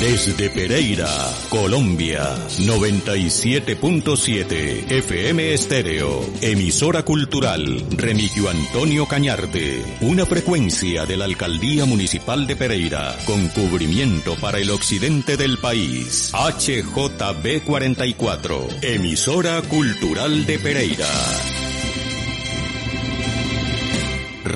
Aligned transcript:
Desde 0.00 0.48
Pereira, 0.50 1.08
Colombia, 1.48 2.36
97.7 2.60 4.92
FM 4.92 5.52
Estéreo, 5.52 6.24
emisora 6.40 7.04
cultural 7.04 7.84
Remigio 7.96 8.48
Antonio 8.48 9.06
Cañarte, 9.06 9.82
una 10.02 10.24
frecuencia 10.24 11.04
de 11.04 11.16
la 11.16 11.24
Alcaldía 11.24 11.84
Municipal 11.84 12.46
de 12.46 12.54
Pereira, 12.54 13.16
con 13.26 13.48
cubrimiento 13.48 14.36
para 14.36 14.60
el 14.60 14.70
occidente 14.70 15.36
del 15.36 15.58
país. 15.58 16.30
HJB 16.32 17.64
44, 17.64 18.68
emisora 18.82 19.60
cultural 19.62 20.46
de 20.46 20.60
Pereira. 20.60 21.08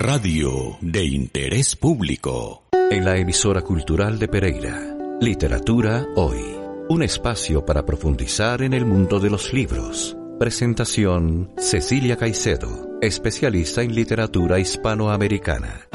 Radio 0.01 0.79
de 0.81 1.05
interés 1.05 1.75
público. 1.75 2.63
En 2.89 3.05
la 3.05 3.17
emisora 3.17 3.63
cultural 3.63 4.17
de 4.21 4.29
Pereira 4.29 4.97
Literatura 5.21 6.07
Hoy. 6.15 6.39
Un 6.89 7.03
espacio 7.03 7.67
para 7.67 7.85
profundizar 7.85 8.63
en 8.63 8.75
el 8.75 8.87
mundo 8.87 9.19
de 9.19 9.29
los 9.29 9.53
libros. 9.53 10.17
Presentación 10.39 11.51
Cecilia 11.59 12.17
Caicedo, 12.17 12.97
especialista 13.03 13.83
en 13.83 13.93
literatura 13.93 14.61
hispanoamericana. 14.61 15.89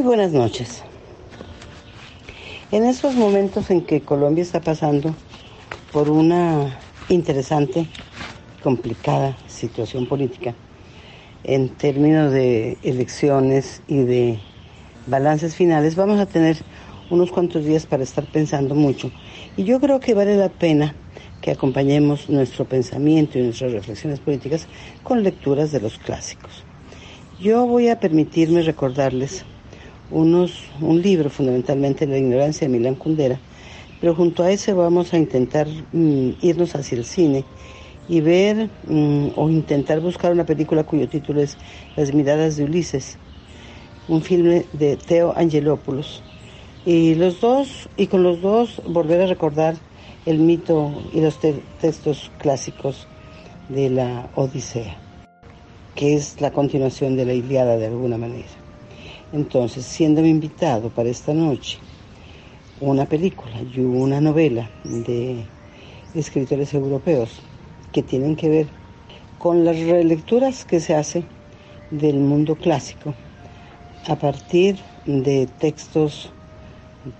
Buenas 0.00 0.32
noches. 0.32 0.82
En 2.70 2.84
estos 2.84 3.14
momentos 3.14 3.70
en 3.70 3.82
que 3.82 4.00
Colombia 4.00 4.40
está 4.40 4.62
pasando 4.62 5.14
por 5.92 6.08
una 6.08 6.78
interesante, 7.10 7.86
complicada 8.62 9.36
situación 9.48 10.06
política, 10.06 10.54
en 11.44 11.68
términos 11.68 12.32
de 12.32 12.78
elecciones 12.82 13.82
y 13.86 13.98
de 13.98 14.38
balances 15.06 15.54
finales, 15.54 15.94
vamos 15.94 16.18
a 16.18 16.26
tener 16.26 16.56
unos 17.10 17.30
cuantos 17.30 17.64
días 17.64 17.84
para 17.84 18.02
estar 18.02 18.24
pensando 18.24 18.74
mucho. 18.74 19.10
Y 19.58 19.64
yo 19.64 19.78
creo 19.78 20.00
que 20.00 20.14
vale 20.14 20.36
la 20.36 20.48
pena 20.48 20.94
que 21.42 21.50
acompañemos 21.50 22.30
nuestro 22.30 22.64
pensamiento 22.64 23.38
y 23.38 23.42
nuestras 23.42 23.72
reflexiones 23.72 24.20
políticas 24.20 24.68
con 25.02 25.22
lecturas 25.22 25.70
de 25.70 25.80
los 25.80 25.98
clásicos. 25.98 26.64
Yo 27.40 27.66
voy 27.66 27.88
a 27.88 28.00
permitirme 28.00 28.62
recordarles 28.62 29.44
unos, 30.10 30.64
un 30.80 31.00
libro 31.00 31.30
fundamentalmente 31.30 32.06
La 32.06 32.18
ignorancia 32.18 32.66
de 32.66 32.72
Milán 32.72 32.94
Kundera, 32.94 33.40
pero 34.00 34.14
junto 34.14 34.42
a 34.42 34.50
ese 34.50 34.72
vamos 34.72 35.14
a 35.14 35.18
intentar 35.18 35.68
mm, 35.92 36.30
irnos 36.42 36.74
hacia 36.74 36.98
el 36.98 37.04
cine 37.04 37.44
y 38.08 38.20
ver 38.20 38.68
mm, 38.86 39.28
o 39.36 39.48
intentar 39.48 40.00
buscar 40.00 40.32
una 40.32 40.44
película 40.44 40.84
cuyo 40.84 41.08
título 41.08 41.40
es 41.40 41.56
Las 41.96 42.12
miradas 42.12 42.56
de 42.56 42.64
Ulises, 42.64 43.18
un 44.08 44.22
filme 44.22 44.66
de 44.72 44.96
Theo 44.96 45.32
Angelopoulos. 45.36 46.22
Y 46.84 47.14
los 47.14 47.40
dos, 47.40 47.88
y 47.96 48.08
con 48.08 48.24
los 48.24 48.40
dos 48.40 48.82
volver 48.86 49.20
a 49.20 49.26
recordar 49.26 49.76
el 50.26 50.38
mito 50.38 50.92
y 51.12 51.20
los 51.20 51.38
textos 51.80 52.30
clásicos 52.38 53.06
de 53.68 53.90
la 53.90 54.28
Odisea, 54.34 54.98
que 55.94 56.14
es 56.14 56.40
la 56.40 56.50
continuación 56.50 57.16
de 57.16 57.24
la 57.24 57.34
Iliada 57.34 57.76
de 57.76 57.86
alguna 57.86 58.18
manera. 58.18 58.61
Entonces, 59.32 59.86
siendo 59.86 60.24
invitado 60.26 60.90
para 60.90 61.08
esta 61.08 61.32
noche 61.32 61.78
una 62.80 63.06
película 63.06 63.62
y 63.74 63.80
una 63.80 64.20
novela 64.20 64.68
de 64.84 65.46
escritores 66.14 66.74
europeos 66.74 67.40
que 67.92 68.02
tienen 68.02 68.36
que 68.36 68.48
ver 68.50 68.66
con 69.38 69.64
las 69.64 69.78
relecturas 69.78 70.64
que 70.66 70.80
se 70.80 70.94
hace 70.94 71.24
del 71.90 72.16
mundo 72.16 72.56
clásico 72.56 73.14
a 74.06 74.16
partir 74.16 74.76
de 75.06 75.46
textos 75.46 76.30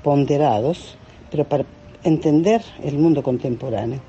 ponderados, 0.03 0.99
pero 1.31 1.45
para 1.49 1.65
entender 2.03 2.63
el 2.83 2.99
mundo 2.99 3.23
contemporáneo. 3.23 4.01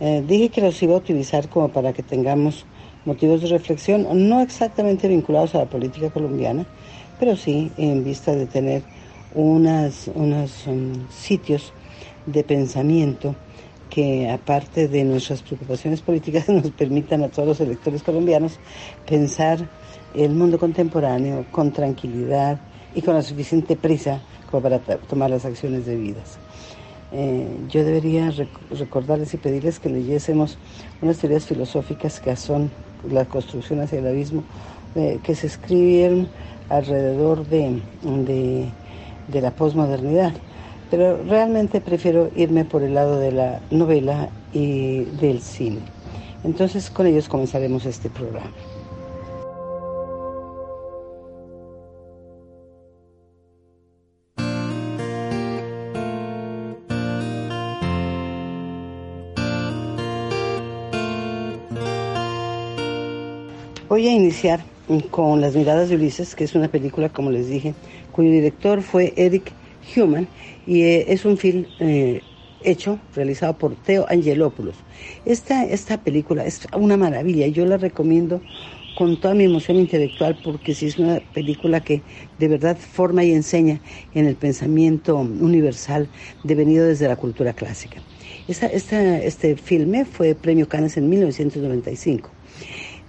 Eh, 0.00 0.22
dije 0.26 0.48
que 0.50 0.60
los 0.60 0.82
iba 0.82 0.94
a 0.94 0.98
utilizar 0.98 1.48
como 1.48 1.68
para 1.68 1.92
que 1.92 2.02
tengamos 2.02 2.66
motivos 3.04 3.40
de 3.42 3.48
reflexión, 3.48 4.06
no 4.28 4.40
exactamente 4.40 5.08
vinculados 5.08 5.54
a 5.54 5.58
la 5.58 5.66
política 5.66 6.10
colombiana, 6.10 6.66
pero 7.18 7.36
sí 7.36 7.70
en 7.76 8.04
vista 8.04 8.32
de 8.34 8.46
tener 8.46 8.82
unos 9.34 10.08
um, 10.66 10.92
sitios 11.08 11.72
de 12.26 12.42
pensamiento 12.44 13.34
que 13.88 14.30
aparte 14.30 14.88
de 14.88 15.04
nuestras 15.04 15.42
preocupaciones 15.42 16.00
políticas 16.00 16.48
nos 16.48 16.70
permitan 16.70 17.22
a 17.22 17.28
todos 17.28 17.48
los 17.48 17.60
electores 17.60 18.02
colombianos 18.02 18.58
pensar 19.06 19.68
el 20.14 20.30
mundo 20.30 20.58
contemporáneo 20.58 21.44
con 21.50 21.72
tranquilidad 21.72 22.58
y 22.94 23.02
con 23.02 23.14
la 23.14 23.22
suficiente 23.22 23.76
prisa 23.76 24.20
como 24.50 24.62
para 24.62 24.78
tomar 24.78 25.30
las 25.30 25.44
acciones 25.44 25.86
debidas. 25.86 26.38
Eh, 27.12 27.48
yo 27.68 27.84
debería 27.84 28.32
recordarles 28.70 29.34
y 29.34 29.36
pedirles 29.36 29.80
que 29.80 29.88
leyésemos 29.88 30.58
unas 31.02 31.18
teorías 31.18 31.44
filosóficas 31.44 32.20
que 32.20 32.34
son 32.36 32.70
la 33.08 33.24
construcción 33.24 33.80
hacia 33.80 33.98
el 33.98 34.06
abismo, 34.06 34.42
eh, 34.94 35.20
que 35.22 35.34
se 35.34 35.46
escribieron 35.46 36.28
alrededor 36.68 37.46
de, 37.46 37.80
de, 38.02 39.40
la 39.40 39.50
posmodernidad. 39.50 40.32
Pero 40.90 41.22
realmente 41.24 41.80
prefiero 41.80 42.30
irme 42.34 42.64
por 42.64 42.82
el 42.82 42.94
lado 42.94 43.18
de 43.18 43.32
la 43.32 43.60
novela 43.70 44.28
y 44.52 45.04
del 45.04 45.40
cine. 45.40 45.80
Entonces 46.42 46.90
con 46.90 47.06
ellos 47.06 47.28
comenzaremos 47.28 47.86
este 47.86 48.10
programa. 48.10 48.50
Voy 63.90 64.06
a 64.06 64.12
iniciar 64.12 64.60
con 65.10 65.40
Las 65.40 65.56
miradas 65.56 65.88
de 65.88 65.96
Ulises, 65.96 66.36
que 66.36 66.44
es 66.44 66.54
una 66.54 66.68
película, 66.68 67.08
como 67.08 67.32
les 67.32 67.48
dije, 67.48 67.74
cuyo 68.12 68.30
director 68.30 68.82
fue 68.82 69.12
Eric 69.16 69.50
Human 69.96 70.28
y 70.64 70.82
eh, 70.82 71.06
es 71.08 71.24
un 71.24 71.36
film 71.36 71.64
eh, 71.80 72.20
hecho, 72.62 73.00
realizado 73.16 73.58
por 73.58 73.74
Theo 73.74 74.06
Angelopoulos. 74.08 74.76
Esta, 75.24 75.64
esta 75.64 76.04
película 76.04 76.46
es 76.46 76.68
una 76.72 76.96
maravilla, 76.96 77.48
yo 77.48 77.66
la 77.66 77.78
recomiendo 77.78 78.40
con 78.96 79.18
toda 79.20 79.34
mi 79.34 79.42
emoción 79.42 79.76
intelectual 79.78 80.38
porque 80.44 80.72
sí 80.72 80.86
es 80.86 80.96
una 80.96 81.18
película 81.34 81.80
que 81.80 82.00
de 82.38 82.46
verdad 82.46 82.76
forma 82.76 83.24
y 83.24 83.32
enseña 83.32 83.80
en 84.14 84.26
el 84.26 84.36
pensamiento 84.36 85.16
universal 85.16 86.08
devenido 86.44 86.86
desde 86.86 87.08
la 87.08 87.16
cultura 87.16 87.54
clásica. 87.54 88.00
Esta, 88.46 88.66
esta, 88.66 89.18
este 89.18 89.56
filme 89.56 90.04
fue 90.04 90.36
premio 90.36 90.68
Cannes 90.68 90.96
en 90.96 91.08
1995 91.08 92.30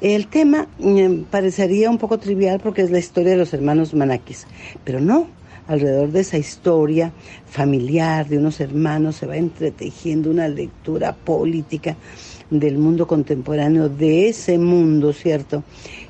el 0.01 0.27
tema 0.27 0.67
mm, 0.79 1.23
parecería 1.29 1.89
un 1.89 1.97
poco 1.97 2.17
trivial 2.17 2.59
porque 2.59 2.81
es 2.81 2.91
la 2.91 2.99
historia 2.99 3.31
de 3.31 3.37
los 3.37 3.53
hermanos 3.53 3.93
Manakis, 3.93 4.47
pero 4.83 4.99
no. 4.99 5.27
Alrededor 5.67 6.11
de 6.11 6.21
esa 6.21 6.37
historia 6.37 7.13
familiar 7.45 8.27
de 8.27 8.39
unos 8.39 8.59
hermanos 8.59 9.15
se 9.15 9.27
va 9.27 9.37
entretejiendo 9.37 10.29
una 10.29 10.47
lectura 10.47 11.13
política 11.15 11.95
del 12.51 12.77
mundo 12.77 13.07
contemporáneo, 13.07 13.89
de 13.89 14.29
ese 14.29 14.59
mundo, 14.59 15.13
¿cierto? 15.13 15.63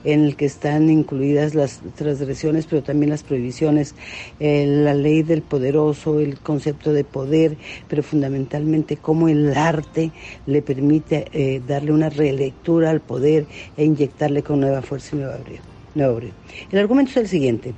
En 0.03 0.25
el 0.25 0.35
que 0.35 0.45
están 0.45 0.89
incluidas 0.89 1.55
las 1.55 1.81
transgresiones, 1.95 2.65
pero 2.65 2.83
también 2.83 3.11
las 3.11 3.23
prohibiciones, 3.23 3.95
eh, 4.39 4.65
la 4.67 4.93
ley 4.93 5.21
del 5.21 5.43
poderoso, 5.43 6.19
el 6.19 6.39
concepto 6.39 6.91
de 6.91 7.03
poder, 7.03 7.55
pero 7.87 8.03
fundamentalmente 8.03 8.97
cómo 8.97 9.29
el 9.29 9.55
arte 9.55 10.11
le 10.47 10.61
permite 10.61 11.27
eh, 11.31 11.61
darle 11.65 11.93
una 11.93 12.09
relectura 12.09 12.89
al 12.89 13.01
poder 13.01 13.45
e 13.77 13.85
inyectarle 13.85 14.41
con 14.41 14.59
nueva 14.59 14.81
fuerza 14.81 15.15
y 15.15 15.19
nuevo 15.19 16.15
brío. 16.15 16.31
El 16.71 16.79
argumento 16.79 17.11
es 17.11 17.17
el 17.17 17.27
siguiente 17.27 17.73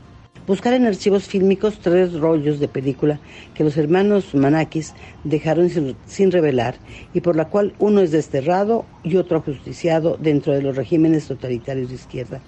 buscar 0.46 0.74
en 0.74 0.86
archivos 0.86 1.26
fílmicos 1.26 1.80
tres 1.80 2.14
rollos 2.14 2.60
de 2.60 2.68
película 2.68 3.20
que 3.54 3.64
los 3.64 3.78
hermanos 3.78 4.34
Manakis 4.36 4.94
dejaron 5.24 5.70
sin, 6.06 6.32
revelar 6.32 6.76
y 7.14 7.22
por 7.22 7.36
la 7.36 7.50
cual 7.50 7.74
uno 7.80 8.02
es 8.02 8.12
desterrado 8.12 8.86
y 9.04 9.16
otro 9.18 9.38
ajusticiado 9.38 10.18
dentro 10.20 10.54
de 10.54 10.62
los 10.62 10.76
regímenes 10.76 11.28
totalitarios 11.28 11.90
de 11.90 11.96
izquierda. 11.96 12.42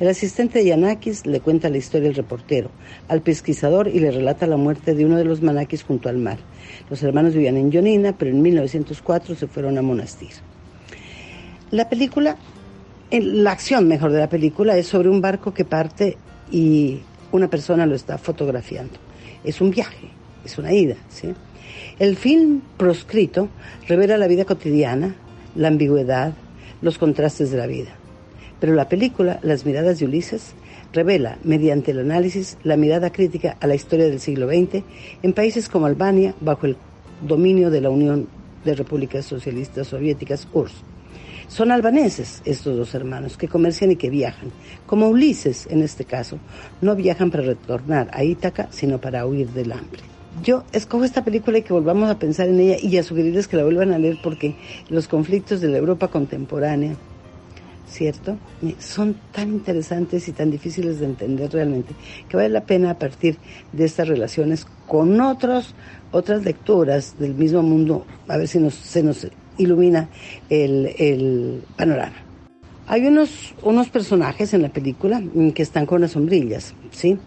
El 0.00 0.08
asistente 0.08 0.58
de 0.58 0.66
Yanakis 0.66 1.26
le 1.26 1.40
cuenta 1.40 1.70
la 1.70 1.78
historia 1.78 2.08
al 2.08 2.14
reportero, 2.14 2.70
al 3.08 3.22
pesquisador 3.22 3.88
y 3.88 4.00
le 4.00 4.10
relata 4.10 4.46
la 4.46 4.56
muerte 4.56 4.94
de 4.94 5.04
uno 5.04 5.16
de 5.16 5.24
los 5.24 5.42
Manakis 5.42 5.84
junto 5.84 6.08
al 6.08 6.18
mar. 6.18 6.38
Los 6.90 7.02
hermanos 7.02 7.34
vivían 7.34 7.56
en 7.56 7.70
Yonina, 7.70 8.16
pero 8.16 8.30
en 8.30 8.42
1904 8.42 9.34
se 9.34 9.46
fueron 9.46 9.78
a 9.78 9.82
Monastir. 9.82 10.32
La 11.70 11.88
película 11.88 12.36
la 13.10 13.52
acción 13.52 13.88
mejor 13.88 14.12
de 14.12 14.20
la 14.20 14.28
película 14.28 14.76
es 14.76 14.86
sobre 14.86 15.08
un 15.08 15.20
barco 15.20 15.54
que 15.54 15.64
parte 15.64 16.18
y 16.50 17.00
una 17.32 17.48
persona 17.48 17.86
lo 17.86 17.94
está 17.94 18.18
fotografiando. 18.18 18.94
Es 19.44 19.60
un 19.60 19.70
viaje, 19.70 20.08
es 20.44 20.58
una 20.58 20.72
ida. 20.72 20.96
¿sí? 21.08 21.34
El 21.98 22.16
film 22.16 22.60
proscrito 22.76 23.48
revela 23.86 24.16
la 24.16 24.26
vida 24.26 24.44
cotidiana, 24.44 25.14
la 25.54 25.68
ambigüedad, 25.68 26.34
los 26.82 26.98
contrastes 26.98 27.50
de 27.50 27.58
la 27.58 27.66
vida. 27.66 27.90
Pero 28.60 28.74
la 28.74 28.88
película, 28.88 29.38
Las 29.42 29.64
miradas 29.64 29.98
de 29.98 30.06
Ulises, 30.06 30.54
revela, 30.92 31.38
mediante 31.44 31.90
el 31.90 32.00
análisis, 32.00 32.58
la 32.64 32.76
mirada 32.76 33.10
crítica 33.10 33.56
a 33.60 33.66
la 33.66 33.74
historia 33.74 34.06
del 34.06 34.20
siglo 34.20 34.48
XX 34.48 34.82
en 35.22 35.32
países 35.32 35.68
como 35.68 35.86
Albania, 35.86 36.34
bajo 36.40 36.66
el 36.66 36.76
dominio 37.26 37.70
de 37.70 37.80
la 37.80 37.90
Unión 37.90 38.28
de 38.64 38.74
Repúblicas 38.74 39.24
Socialistas 39.24 39.88
Soviéticas, 39.88 40.48
URSS. 40.52 40.74
Son 41.48 41.72
albaneses 41.72 42.42
estos 42.44 42.76
dos 42.76 42.94
hermanos 42.94 43.38
que 43.38 43.48
comercian 43.48 43.90
y 43.90 43.96
que 43.96 44.10
viajan. 44.10 44.50
Como 44.86 45.08
Ulises, 45.08 45.66
en 45.70 45.82
este 45.82 46.04
caso, 46.04 46.38
no 46.82 46.94
viajan 46.94 47.30
para 47.30 47.42
retornar 47.42 48.10
a 48.12 48.22
Ítaca, 48.22 48.68
sino 48.70 49.00
para 49.00 49.24
huir 49.26 49.48
del 49.48 49.72
hambre. 49.72 50.02
Yo 50.42 50.64
escojo 50.72 51.04
esta 51.04 51.24
película 51.24 51.58
y 51.58 51.62
que 51.62 51.72
volvamos 51.72 52.10
a 52.10 52.18
pensar 52.18 52.48
en 52.48 52.60
ella 52.60 52.76
y 52.80 52.98
a 52.98 53.02
sugerirles 53.02 53.48
que 53.48 53.56
la 53.56 53.64
vuelvan 53.64 53.92
a 53.92 53.98
leer 53.98 54.18
porque 54.22 54.56
los 54.90 55.08
conflictos 55.08 55.62
de 55.62 55.68
la 55.68 55.78
Europa 55.78 56.08
contemporánea, 56.08 56.94
¿cierto? 57.88 58.36
Son 58.78 59.16
tan 59.32 59.48
interesantes 59.48 60.28
y 60.28 60.32
tan 60.32 60.50
difíciles 60.50 61.00
de 61.00 61.06
entender 61.06 61.50
realmente 61.50 61.94
que 62.28 62.36
vale 62.36 62.50
la 62.50 62.64
pena 62.66 62.90
a 62.90 62.98
partir 62.98 63.38
de 63.72 63.86
estas 63.86 64.06
relaciones 64.06 64.66
con 64.86 65.18
otros, 65.20 65.74
otras 66.12 66.44
lecturas 66.44 67.18
del 67.18 67.34
mismo 67.34 67.62
mundo, 67.62 68.04
a 68.28 68.36
ver 68.36 68.48
si 68.48 68.58
nos, 68.58 68.74
se 68.74 69.02
nos 69.02 69.26
ilumina 69.58 70.08
el, 70.48 71.62
panorama. 71.76 72.16
Hay 72.86 73.06
unos, 73.06 73.54
unos 73.62 73.88
personajes 73.90 74.54
en 74.54 74.62
la 74.62 74.70
película 74.70 75.22
que 75.54 75.62
están 75.62 75.84
con 75.84 76.00
las 76.00 76.12
sombrillas, 76.12 76.74
¿sí? 76.90 77.18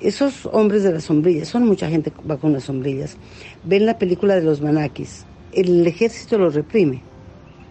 Esos 0.00 0.46
hombres 0.46 0.82
de 0.82 0.92
las 0.92 1.04
sombrillas, 1.04 1.48
son 1.48 1.66
mucha 1.66 1.88
gente 1.88 2.10
que 2.10 2.22
va 2.28 2.38
con 2.38 2.52
las 2.52 2.64
sombrillas, 2.64 3.16
ven 3.64 3.86
la 3.86 3.98
película 3.98 4.34
de 4.34 4.42
los 4.42 4.60
manaquis. 4.60 5.24
El 5.52 5.86
ejército 5.86 6.36
los 6.38 6.54
reprime 6.54 7.02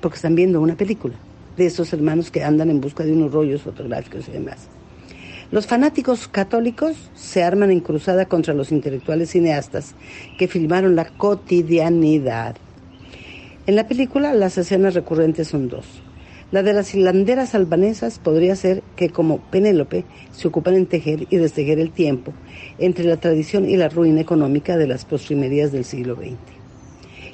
porque 0.02 0.16
están 0.16 0.36
viendo 0.36 0.62
una 0.62 0.76
película 0.76 1.16
de 1.58 1.66
esos 1.66 1.92
hermanos 1.94 2.32
que 2.32 2.44
andan 2.44 2.70
en 2.70 2.82
busca 2.82 3.04
de 3.04 3.12
unos 3.12 3.32
rollos 3.32 3.62
fotográficos 3.62 4.28
y 4.28 4.32
demás. 4.32 4.70
Los 5.52 5.68
fanáticos 5.68 6.28
católicos 6.28 6.96
se 7.14 7.44
arman 7.44 7.72
en 7.72 7.80
cruzada 7.80 8.26
contra 8.26 8.54
los 8.54 8.72
intelectuales 8.72 9.30
cineastas 9.30 9.94
que 10.38 10.48
filmaron 10.48 10.96
la 10.96 11.06
cotidianidad 11.06 12.56
en 13.68 13.76
la 13.76 13.88
película 13.88 14.34
las 14.34 14.60
escenas 14.60 14.94
recurrentes 14.94 15.48
son 15.48 15.70
dos. 15.70 15.86
La 16.52 16.62
de 16.62 16.74
las 16.74 16.94
hilanderas 16.94 17.56
albanesas 17.56 18.20
podría 18.20 18.56
ser 18.56 18.84
que 18.96 19.10
como 19.10 19.40
Penélope 19.40 20.06
se 20.32 20.48
ocupan 20.48 20.76
en 20.76 20.86
tejer 20.86 21.26
y 21.32 21.38
destejer 21.38 21.80
el 21.80 21.92
tiempo 21.92 22.32
entre 22.78 23.06
la 23.06 23.18
tradición 23.18 23.68
y 23.68 23.76
la 23.76 23.90
ruina 23.90 24.22
económica 24.22 24.78
de 24.78 24.86
las 24.86 25.06
postrimerías 25.06 25.72
del 25.72 25.84
siglo 25.84 26.16
XX. 26.16 26.36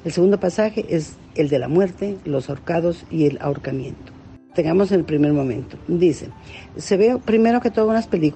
El 0.06 0.12
segundo 0.14 0.40
pasaje 0.40 0.86
es 0.88 1.18
el 1.36 1.50
de 1.50 1.60
la 1.60 1.68
muerte, 1.68 2.18
los 2.24 2.50
ahorcados 2.50 3.06
y 3.12 3.26
el 3.26 3.38
ahorcamiento. 3.42 4.14
Tengamos 4.56 4.94
el 4.94 5.04
primer 5.04 5.34
momento. 5.34 5.78
Dice, 5.90 6.30
se 6.78 6.96
ve 6.96 7.18
primero 7.24 7.60
que 7.60 7.72
todo 7.72 7.94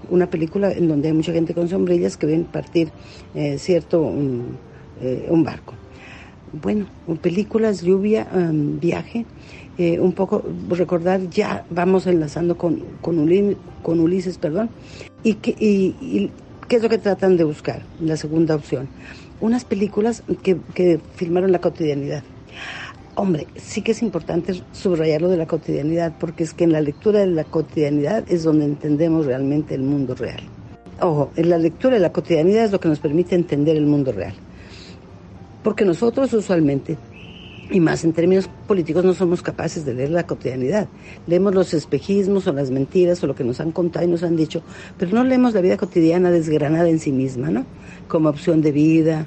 una 0.09 0.29
película 0.29 0.71
en 0.71 0.89
donde 0.89 1.07
hay 1.07 1.13
mucha 1.13 1.31
gente 1.31 1.53
con 1.53 1.69
sombrillas 1.69 2.17
que 2.17 2.27
ven 2.27 2.43
partir 2.43 2.89
eh, 3.33 3.57
cierto 3.57 4.13
eh, 5.01 5.27
un 5.29 5.43
barco 5.45 5.73
bueno, 6.61 6.85
películas, 7.21 7.81
lluvia, 7.81 8.27
em, 8.33 8.79
viaje, 8.79 9.25
eh, 9.77 9.99
un 9.99 10.13
poco 10.13 10.43
recordar, 10.69 11.29
ya 11.29 11.65
vamos 11.69 12.07
enlazando 12.07 12.57
con, 12.57 12.83
con, 13.01 13.19
Ulises, 13.99 14.37
perdón, 14.37 14.69
y, 15.23 15.35
que, 15.35 15.55
y, 15.59 16.31
qué 16.67 16.77
es 16.77 16.83
lo 16.83 16.89
que 16.89 16.97
tratan 16.97 17.37
de 17.37 17.43
buscar, 17.43 17.81
la 17.99 18.17
segunda 18.17 18.55
opción. 18.55 18.87
Unas 19.41 19.65
películas 19.65 20.23
que, 20.43 20.57
que 20.73 20.99
filmaron 21.15 21.51
la 21.51 21.59
cotidianidad. 21.59 22.23
Hombre, 23.15 23.47
sí 23.55 23.81
que 23.81 23.91
es 23.91 24.01
importante 24.01 24.61
subrayar 24.71 25.21
lo 25.21 25.29
de 25.29 25.37
la 25.37 25.45
cotidianidad, 25.45 26.13
porque 26.19 26.43
es 26.43 26.53
que 26.53 26.63
en 26.63 26.71
la 26.71 26.81
lectura 26.81 27.19
de 27.19 27.27
la 27.27 27.43
cotidianidad 27.43 28.23
es 28.29 28.43
donde 28.43 28.65
entendemos 28.65 29.25
realmente 29.25 29.75
el 29.75 29.83
mundo 29.83 30.15
real. 30.15 30.41
Ojo, 31.01 31.31
en 31.35 31.49
la 31.49 31.57
lectura 31.57 31.95
de 31.95 31.99
la 31.99 32.13
cotidianidad 32.13 32.65
es 32.65 32.71
lo 32.71 32.79
que 32.79 32.87
nos 32.87 32.99
permite 32.99 33.35
entender 33.35 33.75
el 33.75 33.85
mundo 33.85 34.13
real 34.13 34.35
porque 35.65 35.83
nosotros 35.83 36.31
usualmente, 36.31 36.95
y 37.71 37.79
más 37.79 38.03
en 38.03 38.13
términos 38.13 38.47
políticos, 38.67 39.03
no 39.03 39.15
somos 39.15 39.41
capaces 39.41 39.83
de 39.83 39.95
leer 39.95 40.11
la 40.11 40.27
cotidianidad. 40.27 40.87
Leemos 41.25 41.55
los 41.55 41.73
espejismos 41.73 42.45
o 42.45 42.53
las 42.53 42.69
mentiras 42.69 43.23
o 43.23 43.27
lo 43.27 43.33
que 43.33 43.43
nos 43.43 43.59
han 43.59 43.71
contado 43.71 44.05
y 44.05 44.07
nos 44.07 44.21
han 44.21 44.35
dicho, 44.35 44.61
pero 44.99 45.11
no 45.13 45.23
leemos 45.23 45.55
la 45.55 45.61
vida 45.61 45.75
cotidiana 45.75 46.29
desgranada 46.29 46.87
en 46.87 46.99
sí 46.99 47.11
misma, 47.11 47.49
¿no? 47.49 47.65
Como 48.07 48.29
opción 48.29 48.61
de 48.61 48.71
vida, 48.71 49.25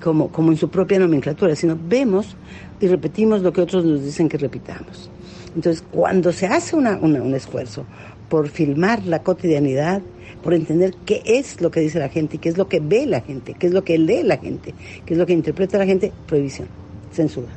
como, 0.00 0.28
como 0.28 0.52
en 0.52 0.58
su 0.58 0.68
propia 0.68 1.00
nomenclatura, 1.00 1.56
sino 1.56 1.76
vemos 1.76 2.36
y 2.80 2.86
repetimos 2.86 3.42
lo 3.42 3.52
que 3.52 3.60
otros 3.60 3.84
nos 3.84 4.04
dicen 4.04 4.28
que 4.28 4.38
repitamos. 4.38 5.10
Entonces, 5.56 5.82
cuando 5.90 6.30
se 6.30 6.46
hace 6.46 6.76
un 6.76 7.34
esfuerzo 7.34 7.84
por 8.30 8.48
filmar 8.48 9.04
la 9.04 9.22
cotidianidad, 9.22 10.00
por 10.42 10.54
entender 10.54 10.94
qué 11.04 11.20
es 11.26 11.60
lo 11.60 11.70
que 11.70 11.80
dice 11.80 11.98
la 11.98 12.08
gente, 12.08 12.38
qué 12.38 12.48
es 12.48 12.56
lo 12.56 12.68
que 12.68 12.80
ve 12.80 13.04
la 13.04 13.20
gente, 13.20 13.54
qué 13.58 13.66
es 13.66 13.74
lo 13.74 13.84
que 13.84 13.98
lee 13.98 14.22
la 14.22 14.38
gente, 14.38 14.72
qué 15.04 15.14
es 15.14 15.18
lo 15.18 15.26
que 15.26 15.34
interpreta 15.34 15.76
la 15.76 15.84
gente, 15.84 16.12
prohibición, 16.26 16.68
censura. 17.12 17.48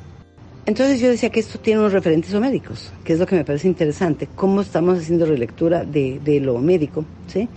Entonces 0.65 0.99
yo 0.99 1.09
decía 1.09 1.29
que 1.29 1.41
esto 1.41 1.59
tiene 1.59 1.79
unos 1.79 1.93
referentes 1.93 2.33
médicos, 2.33 2.91
que 3.03 3.13
es 3.13 3.19
lo 3.19 3.27
que 3.27 3.35
me 3.35 3.45
parece 3.45 3.67
interesante, 3.67 4.27
cómo 4.35 4.61
estamos 4.61 4.97
haciendo 4.97 5.25
relectura 5.25 5.85
de, 5.85 6.39
lo 6.41 6.57
médico, 6.57 7.05
¿sí? 7.27 7.47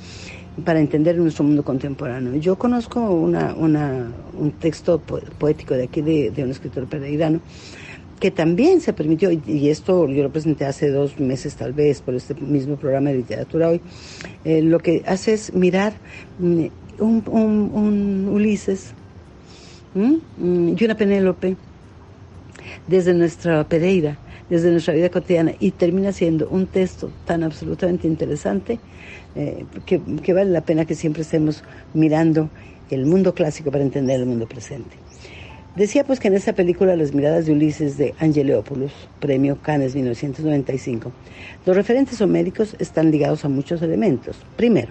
para 0.64 0.78
entender 0.78 1.16
nuestro 1.16 1.44
mundo 1.44 1.62
contemporáneo. 1.62 2.34
Yo 2.36 2.56
conozco 2.56 3.00
una, 3.00 3.54
un 3.54 4.52
texto 4.58 5.00
poético 5.00 5.74
de 5.74 5.84
aquí 5.84 6.02
de, 6.02 6.30
de 6.30 6.44
un 6.44 6.50
escritor 6.50 6.86
peregrino 6.86 7.40
que 8.20 8.30
también 8.30 8.80
se 8.80 8.92
permitió, 8.92 9.30
y 9.30 9.68
esto 9.68 10.08
yo 10.08 10.22
lo 10.22 10.30
presenté 10.30 10.64
hace 10.64 10.90
dos 10.90 11.18
meses 11.20 11.54
tal 11.56 11.72
vez 11.72 12.00
por 12.00 12.14
este 12.14 12.34
mismo 12.34 12.76
programa 12.76 13.10
de 13.10 13.16
literatura 13.16 13.68
hoy, 13.68 13.80
eh, 14.44 14.62
lo 14.62 14.78
que 14.78 15.02
hace 15.06 15.34
es 15.34 15.52
mirar 15.52 15.94
mm, 16.38 16.66
un, 16.98 18.28
Ulises 18.32 18.92
mm, 19.94 20.76
y 20.78 20.84
una 20.84 20.96
Penélope 20.96 21.56
desde 22.86 23.12
nuestra 23.12 23.64
Pereira, 23.68 24.16
desde 24.48 24.70
nuestra 24.70 24.94
vida 24.94 25.10
cotidiana, 25.10 25.52
y 25.58 25.72
termina 25.72 26.12
siendo 26.12 26.48
un 26.48 26.66
texto 26.66 27.10
tan 27.26 27.42
absolutamente 27.42 28.08
interesante 28.08 28.78
eh, 29.34 29.66
que 29.84 30.32
vale 30.32 30.50
la 30.50 30.62
pena 30.62 30.86
que 30.86 30.94
siempre 30.94 31.22
estemos 31.22 31.62
mirando 31.92 32.48
el 32.88 33.04
mundo 33.04 33.34
clásico 33.34 33.70
para 33.70 33.84
entender 33.84 34.20
el 34.20 34.26
mundo 34.26 34.46
presente. 34.46 34.96
Decía 35.76 36.04
pues 36.04 36.20
que 36.20 36.28
en 36.28 36.34
esta 36.34 36.54
película 36.54 36.96
Las 36.96 37.12
miradas 37.12 37.44
de 37.44 37.52
Ulises 37.52 37.98
de 37.98 38.14
Angelopoulos, 38.18 38.92
premio 39.20 39.58
Cannes 39.60 39.94
1995, 39.94 41.12
los 41.66 41.76
referentes 41.76 42.18
homéricos 42.22 42.74
están 42.78 43.10
ligados 43.10 43.44
a 43.44 43.50
muchos 43.50 43.82
elementos. 43.82 44.38
Primero, 44.56 44.88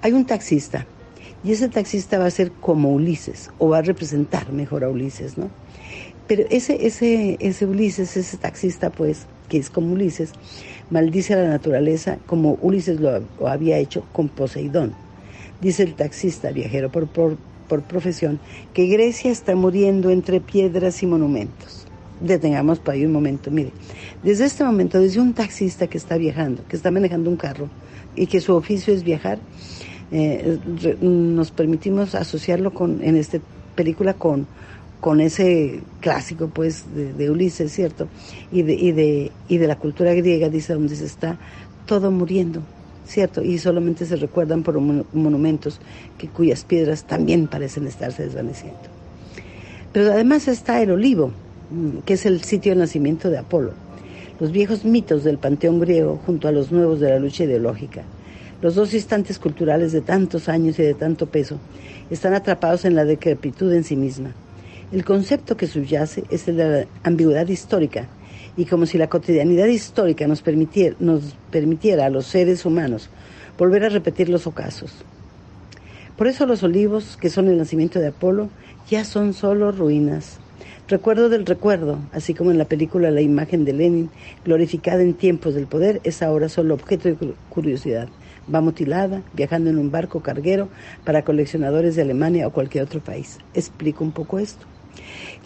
hay 0.00 0.12
un 0.12 0.24
taxista 0.24 0.86
y 1.44 1.52
ese 1.52 1.68
taxista 1.68 2.18
va 2.18 2.24
a 2.24 2.30
ser 2.30 2.52
como 2.52 2.90
Ulises 2.90 3.50
o 3.58 3.68
va 3.68 3.78
a 3.78 3.82
representar 3.82 4.50
mejor 4.50 4.82
a 4.82 4.88
Ulises, 4.88 5.36
¿no? 5.36 5.50
Pero 6.26 6.44
ese, 6.48 6.86
ese, 6.86 7.36
ese 7.40 7.66
Ulises, 7.66 8.16
ese 8.16 8.38
taxista 8.38 8.88
pues, 8.88 9.26
que 9.50 9.58
es 9.58 9.68
como 9.68 9.92
Ulises, 9.92 10.32
maldice 10.88 11.34
a 11.34 11.36
la 11.36 11.50
naturaleza 11.50 12.16
como 12.24 12.58
Ulises 12.62 12.98
lo, 12.98 13.22
había 13.46 13.76
hecho 13.76 14.06
con 14.14 14.30
Poseidón. 14.30 14.94
Dice 15.60 15.82
el 15.82 15.94
taxista 15.94 16.50
viajero 16.50 16.90
por, 16.90 17.08
por 17.08 17.36
por 17.72 17.80
profesión 17.80 18.38
que 18.74 18.86
Grecia 18.86 19.30
está 19.30 19.56
muriendo 19.56 20.10
entre 20.10 20.42
piedras 20.42 21.02
y 21.02 21.06
monumentos. 21.06 21.86
Detengamos 22.20 22.80
para 22.80 22.96
ahí 22.96 23.06
un 23.06 23.12
momento. 23.12 23.50
Mire, 23.50 23.70
desde 24.22 24.44
este 24.44 24.62
momento, 24.62 25.00
desde 25.00 25.20
un 25.20 25.32
taxista 25.32 25.86
que 25.86 25.96
está 25.96 26.18
viajando, 26.18 26.62
que 26.68 26.76
está 26.76 26.90
manejando 26.90 27.30
un 27.30 27.38
carro 27.38 27.70
y 28.14 28.26
que 28.26 28.42
su 28.42 28.54
oficio 28.54 28.92
es 28.92 29.04
viajar, 29.04 29.38
eh, 30.10 30.58
nos 31.00 31.50
permitimos 31.50 32.14
asociarlo 32.14 32.74
con, 32.74 33.02
en 33.02 33.16
esta 33.16 33.38
película 33.74 34.12
con, 34.12 34.46
con 35.00 35.22
ese 35.22 35.80
clásico 36.00 36.48
pues 36.48 36.84
de, 36.94 37.30
Ulises, 37.30 37.72
¿cierto? 37.72 38.06
Y 38.52 38.64
de, 38.64 38.74
y, 38.74 38.92
de, 38.92 39.32
y 39.48 39.56
de 39.56 39.66
la 39.66 39.78
cultura 39.78 40.12
griega, 40.12 40.50
dice 40.50 40.74
donde 40.74 40.94
se 40.94 41.06
está 41.06 41.38
todo 41.86 42.10
muriendo, 42.10 42.60
¿cierto? 43.06 43.42
Y 43.42 43.58
solamente 43.58 44.06
se 44.06 44.16
recuerdan 44.16 44.62
por 44.62 44.78
monumentos 44.80 45.80
que, 46.18 46.28
cuyas 46.28 46.64
piedras 46.64 47.04
también 47.04 47.46
parecen 47.46 47.86
estarse 47.86 48.24
desvaneciendo. 48.24 48.78
Pero 49.92 50.12
además 50.12 50.48
está 50.48 50.80
el 50.80 50.90
olivo, 50.90 51.32
mm, 51.70 51.98
que 52.04 52.14
es 52.14 52.26
el 52.26 52.42
sitio 52.42 52.72
de 52.72 52.78
nacimiento 52.78 53.30
de 53.30 53.38
Apolo, 53.38 53.72
los 54.40 54.52
viejos 54.52 54.84
mitos 54.84 55.24
del 55.24 55.38
panteón 55.38 55.80
griego 55.80 56.20
junto 56.24 56.48
a 56.48 56.52
los 56.52 56.72
nuevos 56.72 57.00
de 57.00 57.10
la 57.10 57.18
lucha 57.18 57.44
ideológica. 57.44 58.02
Los 58.60 58.74
dos 58.76 58.94
instantes 58.94 59.38
culturales 59.38 59.92
de 59.92 60.00
tantos 60.00 60.48
años 60.48 60.78
y 60.78 60.82
de 60.82 60.94
tanto 60.94 61.26
peso 61.26 61.58
están 62.10 62.34
atrapados 62.34 62.84
en 62.84 62.94
la 62.94 63.04
decrepitud 63.04 63.72
en 63.72 63.84
sí 63.84 63.96
misma. 63.96 64.32
El 64.92 65.04
concepto 65.04 65.56
que 65.56 65.66
subyace 65.66 66.24
es 66.30 66.48
el 66.48 66.56
de 66.56 66.68
la 66.68 66.86
ambigüedad 67.02 67.48
histórica 67.48 68.08
y 68.56 68.66
como 68.66 68.86
si 68.86 68.98
la 68.98 69.08
cotidianidad 69.08 69.66
histórica 69.66 70.26
nos 70.26 70.42
permitiera, 70.42 70.96
nos 70.98 71.34
permitiera 71.50 72.06
a 72.06 72.10
los 72.10 72.26
seres 72.26 72.64
humanos 72.64 73.08
volver 73.58 73.84
a 73.84 73.88
repetir 73.88 74.28
los 74.28 74.46
ocasos. 74.46 74.92
Por 76.16 76.26
eso 76.26 76.46
los 76.46 76.62
olivos, 76.62 77.16
que 77.16 77.30
son 77.30 77.48
el 77.48 77.56
nacimiento 77.56 77.98
de 77.98 78.08
Apolo, 78.08 78.48
ya 78.88 79.04
son 79.04 79.32
solo 79.32 79.72
ruinas. 79.72 80.38
Recuerdo 80.88 81.28
del 81.28 81.46
recuerdo, 81.46 81.98
así 82.12 82.34
como 82.34 82.50
en 82.50 82.58
la 82.58 82.66
película 82.66 83.10
la 83.10 83.22
imagen 83.22 83.64
de 83.64 83.72
Lenin, 83.72 84.10
glorificada 84.44 85.02
en 85.02 85.14
tiempos 85.14 85.54
del 85.54 85.66
poder, 85.66 86.00
es 86.04 86.22
ahora 86.22 86.48
solo 86.48 86.74
objeto 86.74 87.08
de 87.08 87.16
curiosidad. 87.48 88.08
Va 88.52 88.60
mutilada, 88.60 89.22
viajando 89.32 89.70
en 89.70 89.78
un 89.78 89.90
barco 89.90 90.20
carguero 90.20 90.68
para 91.04 91.22
coleccionadores 91.22 91.96
de 91.96 92.02
Alemania 92.02 92.46
o 92.46 92.52
cualquier 92.52 92.84
otro 92.84 93.00
país. 93.00 93.38
Explico 93.54 94.04
un 94.04 94.12
poco 94.12 94.38
esto. 94.38 94.66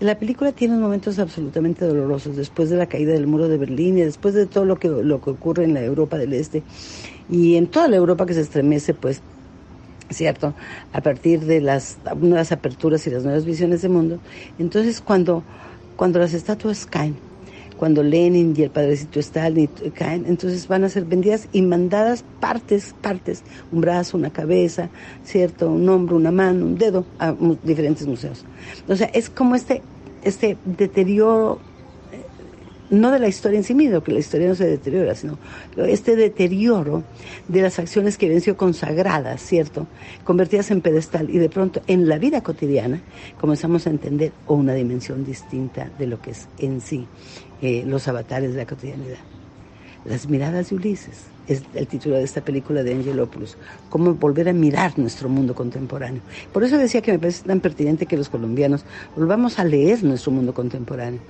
La 0.00 0.18
película 0.18 0.52
tiene 0.52 0.76
momentos 0.76 1.18
absolutamente 1.18 1.86
dolorosos, 1.86 2.36
después 2.36 2.68
de 2.68 2.76
la 2.76 2.86
caída 2.86 3.12
del 3.12 3.26
muro 3.26 3.48
de 3.48 3.56
Berlín 3.56 3.96
y 3.96 4.02
después 4.02 4.34
de 4.34 4.46
todo 4.46 4.64
lo 4.64 4.76
que, 4.76 4.88
lo 4.88 5.22
que 5.22 5.30
ocurre 5.30 5.64
en 5.64 5.74
la 5.74 5.82
Europa 5.82 6.18
del 6.18 6.34
Este 6.34 6.62
y 7.30 7.56
en 7.56 7.66
toda 7.66 7.88
la 7.88 7.96
Europa 7.96 8.26
que 8.26 8.34
se 8.34 8.42
estremece, 8.42 8.92
pues, 8.92 9.22
¿cierto? 10.10 10.54
A 10.92 11.00
partir 11.00 11.40
de 11.40 11.60
las 11.60 11.96
nuevas 12.20 12.52
aperturas 12.52 13.06
y 13.06 13.10
las 13.10 13.24
nuevas 13.24 13.44
visiones 13.44 13.82
de 13.82 13.88
mundo. 13.88 14.18
Entonces, 14.58 15.00
cuando, 15.00 15.42
cuando 15.96 16.18
las 16.18 16.34
estatuas 16.34 16.86
caen, 16.86 17.16
cuando 17.76 18.02
Lenin 18.02 18.54
y 18.56 18.62
el 18.62 18.70
padrecito 18.70 19.20
Stalin 19.20 19.68
caen, 19.94 20.24
entonces 20.26 20.66
van 20.68 20.84
a 20.84 20.88
ser 20.88 21.04
vendidas 21.04 21.48
y 21.52 21.62
mandadas 21.62 22.24
partes, 22.40 22.94
partes, 23.00 23.42
un 23.72 23.80
brazo, 23.80 24.16
una 24.16 24.30
cabeza, 24.30 24.88
¿cierto? 25.24 25.70
Un 25.70 25.88
hombro, 25.88 26.16
una 26.16 26.30
mano, 26.30 26.66
un 26.66 26.78
dedo, 26.78 27.04
a 27.18 27.34
diferentes 27.62 28.06
museos. 28.06 28.44
O 28.88 28.96
sea, 28.96 29.08
es 29.08 29.30
como 29.30 29.54
este, 29.54 29.82
este 30.22 30.56
deterioro 30.64 31.60
no 32.90 33.10
de 33.10 33.18
la 33.18 33.28
historia 33.28 33.58
en 33.58 33.64
sí 33.64 33.74
misma, 33.74 34.02
que 34.02 34.12
la 34.12 34.20
historia 34.20 34.48
no 34.48 34.54
se 34.54 34.66
deteriora, 34.66 35.14
sino 35.14 35.38
este 35.76 36.16
deterioro 36.16 37.02
de 37.48 37.62
las 37.62 37.78
acciones 37.78 38.18
que 38.18 38.26
habían 38.26 38.40
sido 38.40 38.56
consagradas, 38.56 39.40
¿cierto? 39.40 39.86
Convertidas 40.24 40.70
en 40.70 40.80
pedestal 40.80 41.30
y 41.30 41.38
de 41.38 41.48
pronto 41.48 41.80
en 41.86 42.08
la 42.08 42.18
vida 42.18 42.42
cotidiana 42.42 43.00
comenzamos 43.40 43.86
a 43.86 43.90
entender 43.90 44.32
una 44.46 44.74
dimensión 44.74 45.24
distinta 45.24 45.90
de 45.98 46.06
lo 46.06 46.20
que 46.20 46.32
es 46.32 46.48
en 46.58 46.80
sí 46.80 47.06
eh, 47.62 47.84
los 47.86 48.08
avatares 48.08 48.52
de 48.52 48.58
la 48.58 48.66
cotidianidad. 48.66 49.18
Las 50.08 50.28
miradas 50.28 50.70
de 50.70 50.76
Ulises 50.76 51.24
es 51.48 51.62
el 51.74 51.86
título 51.88 52.16
de 52.16 52.22
esta 52.22 52.40
película 52.40 52.82
de 52.84 52.94
Angelopoulos, 52.94 53.56
cómo 53.88 54.14
volver 54.14 54.48
a 54.48 54.52
mirar 54.52 54.96
nuestro 54.98 55.28
mundo 55.28 55.54
contemporáneo. 55.54 56.22
Por 56.52 56.62
eso 56.62 56.78
decía 56.78 57.00
que 57.00 57.12
me 57.12 57.18
parece 57.18 57.44
tan 57.44 57.60
pertinente 57.60 58.06
que 58.06 58.16
los 58.16 58.28
colombianos 58.28 58.84
volvamos 59.16 59.58
a 59.58 59.64
leer 59.64 60.04
nuestro 60.04 60.30
mundo 60.30 60.54
contemporáneo, 60.54 61.20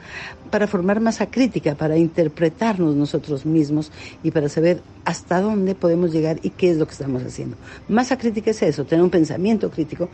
para 0.51 0.67
formar 0.67 1.01
masa 1.01 1.31
crítica, 1.31 1.75
para 1.75 1.97
interpretarnos 1.97 2.95
nosotros 2.95 3.47
mismos 3.47 3.91
y 4.23 4.31
para 4.31 4.49
saber 4.51 4.83
hasta 5.05 5.41
dónde 5.41 5.75
podemos 5.75 6.13
llegar 6.13 6.39
y 6.43 6.51
qué 6.51 6.71
es 6.71 6.77
lo 6.77 6.87
que 6.87 6.93
estamos 6.93 7.23
haciendo. 7.23 7.57
Masa 7.89 8.19
crítica 8.19 8.51
es 8.51 8.63
eso, 8.63 8.85
tener 8.85 9.03
un 9.03 9.11
pensamiento 9.11 9.71
crítico 9.71 10.11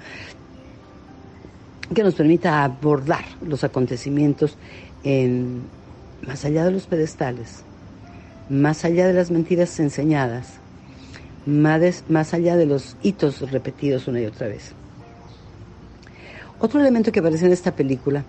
que 1.93 2.03
nos 2.05 2.15
permita 2.15 2.63
abordar 2.63 3.25
los 3.45 3.65
acontecimientos 3.65 4.57
en, 5.03 5.63
más 6.27 6.45
allá 6.45 6.65
de 6.65 6.71
los 6.71 6.87
pedestales, 6.87 7.65
más 8.49 8.85
allá 8.85 9.07
de 9.07 9.13
las 9.13 9.31
mentiras 9.31 9.79
enseñadas, 9.81 10.59
más, 11.47 12.35
allá 12.35 12.57
de 12.57 12.67
los 12.67 12.97
hitos 13.03 13.51
repetidos 13.51 14.09
una 14.09 14.21
y 14.21 14.27
otra 14.27 14.49
vez. 14.49 14.73
Otro 16.61 16.81
elemento 16.81 17.11
que 17.11 17.21
aparece 17.21 17.47
en 17.47 17.53
esta 17.53 17.75
película 17.75 18.25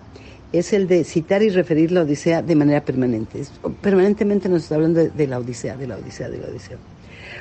es 0.52 0.72
el 0.72 0.88
de 0.88 1.04
citar 1.04 1.42
y 1.42 1.50
referir 1.50 1.92
la 1.92 2.02
Odisea 2.02 2.42
de 2.42 2.56
manera 2.56 2.84
permanente. 2.84 3.42
Permanentemente 3.80 4.48
nos 4.48 4.64
está 4.64 4.76
hablando 4.76 5.04
de, 5.04 5.26
la 5.26 5.38
Odisea, 5.38 5.76
de 5.76 5.86
la 5.86 5.96
Odisea, 5.96 6.28
de 6.28 6.38
la 6.38 6.48
Odisea. 6.48 6.76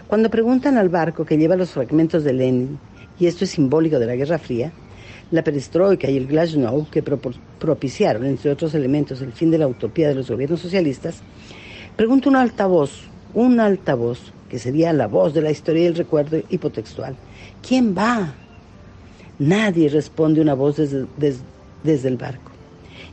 Cuando 0.07 0.29
preguntan 0.29 0.77
al 0.77 0.89
barco 0.89 1.25
que 1.25 1.37
lleva 1.37 1.55
los 1.55 1.71
fragmentos 1.71 2.23
de 2.23 2.33
Lenin, 2.33 2.79
y 3.19 3.27
esto 3.27 3.43
es 3.43 3.51
simbólico 3.51 3.99
de 3.99 4.05
la 4.05 4.15
Guerra 4.15 4.37
Fría, 4.37 4.71
la 5.31 5.43
perestroika 5.43 6.09
y 6.09 6.17
el 6.17 6.27
glasnost 6.27 6.91
que 6.91 7.01
propiciaron, 7.01 8.25
entre 8.25 8.51
otros 8.51 8.75
elementos, 8.75 9.21
el 9.21 9.31
fin 9.31 9.49
de 9.49 9.57
la 9.57 9.67
utopía 9.67 10.09
de 10.09 10.15
los 10.15 10.29
gobiernos 10.29 10.59
socialistas, 10.59 11.21
Pregunta 11.95 12.27
un 12.27 12.35
altavoz, 12.35 13.03
un 13.35 13.59
altavoz, 13.59 14.19
que 14.49 14.57
sería 14.57 14.91
la 14.93 15.05
voz 15.05 15.35
de 15.35 15.43
la 15.43 15.51
historia 15.51 15.83
y 15.83 15.85
el 15.85 15.95
recuerdo 15.95 16.41
hipotextual. 16.49 17.15
¿Quién 17.67 17.95
va? 17.95 18.33
Nadie 19.37 19.89
responde 19.89 20.41
una 20.41 20.55
voz 20.55 20.77
desde, 20.77 21.05
desde, 21.83 22.07
el 22.07 22.17
barco. 22.17 22.51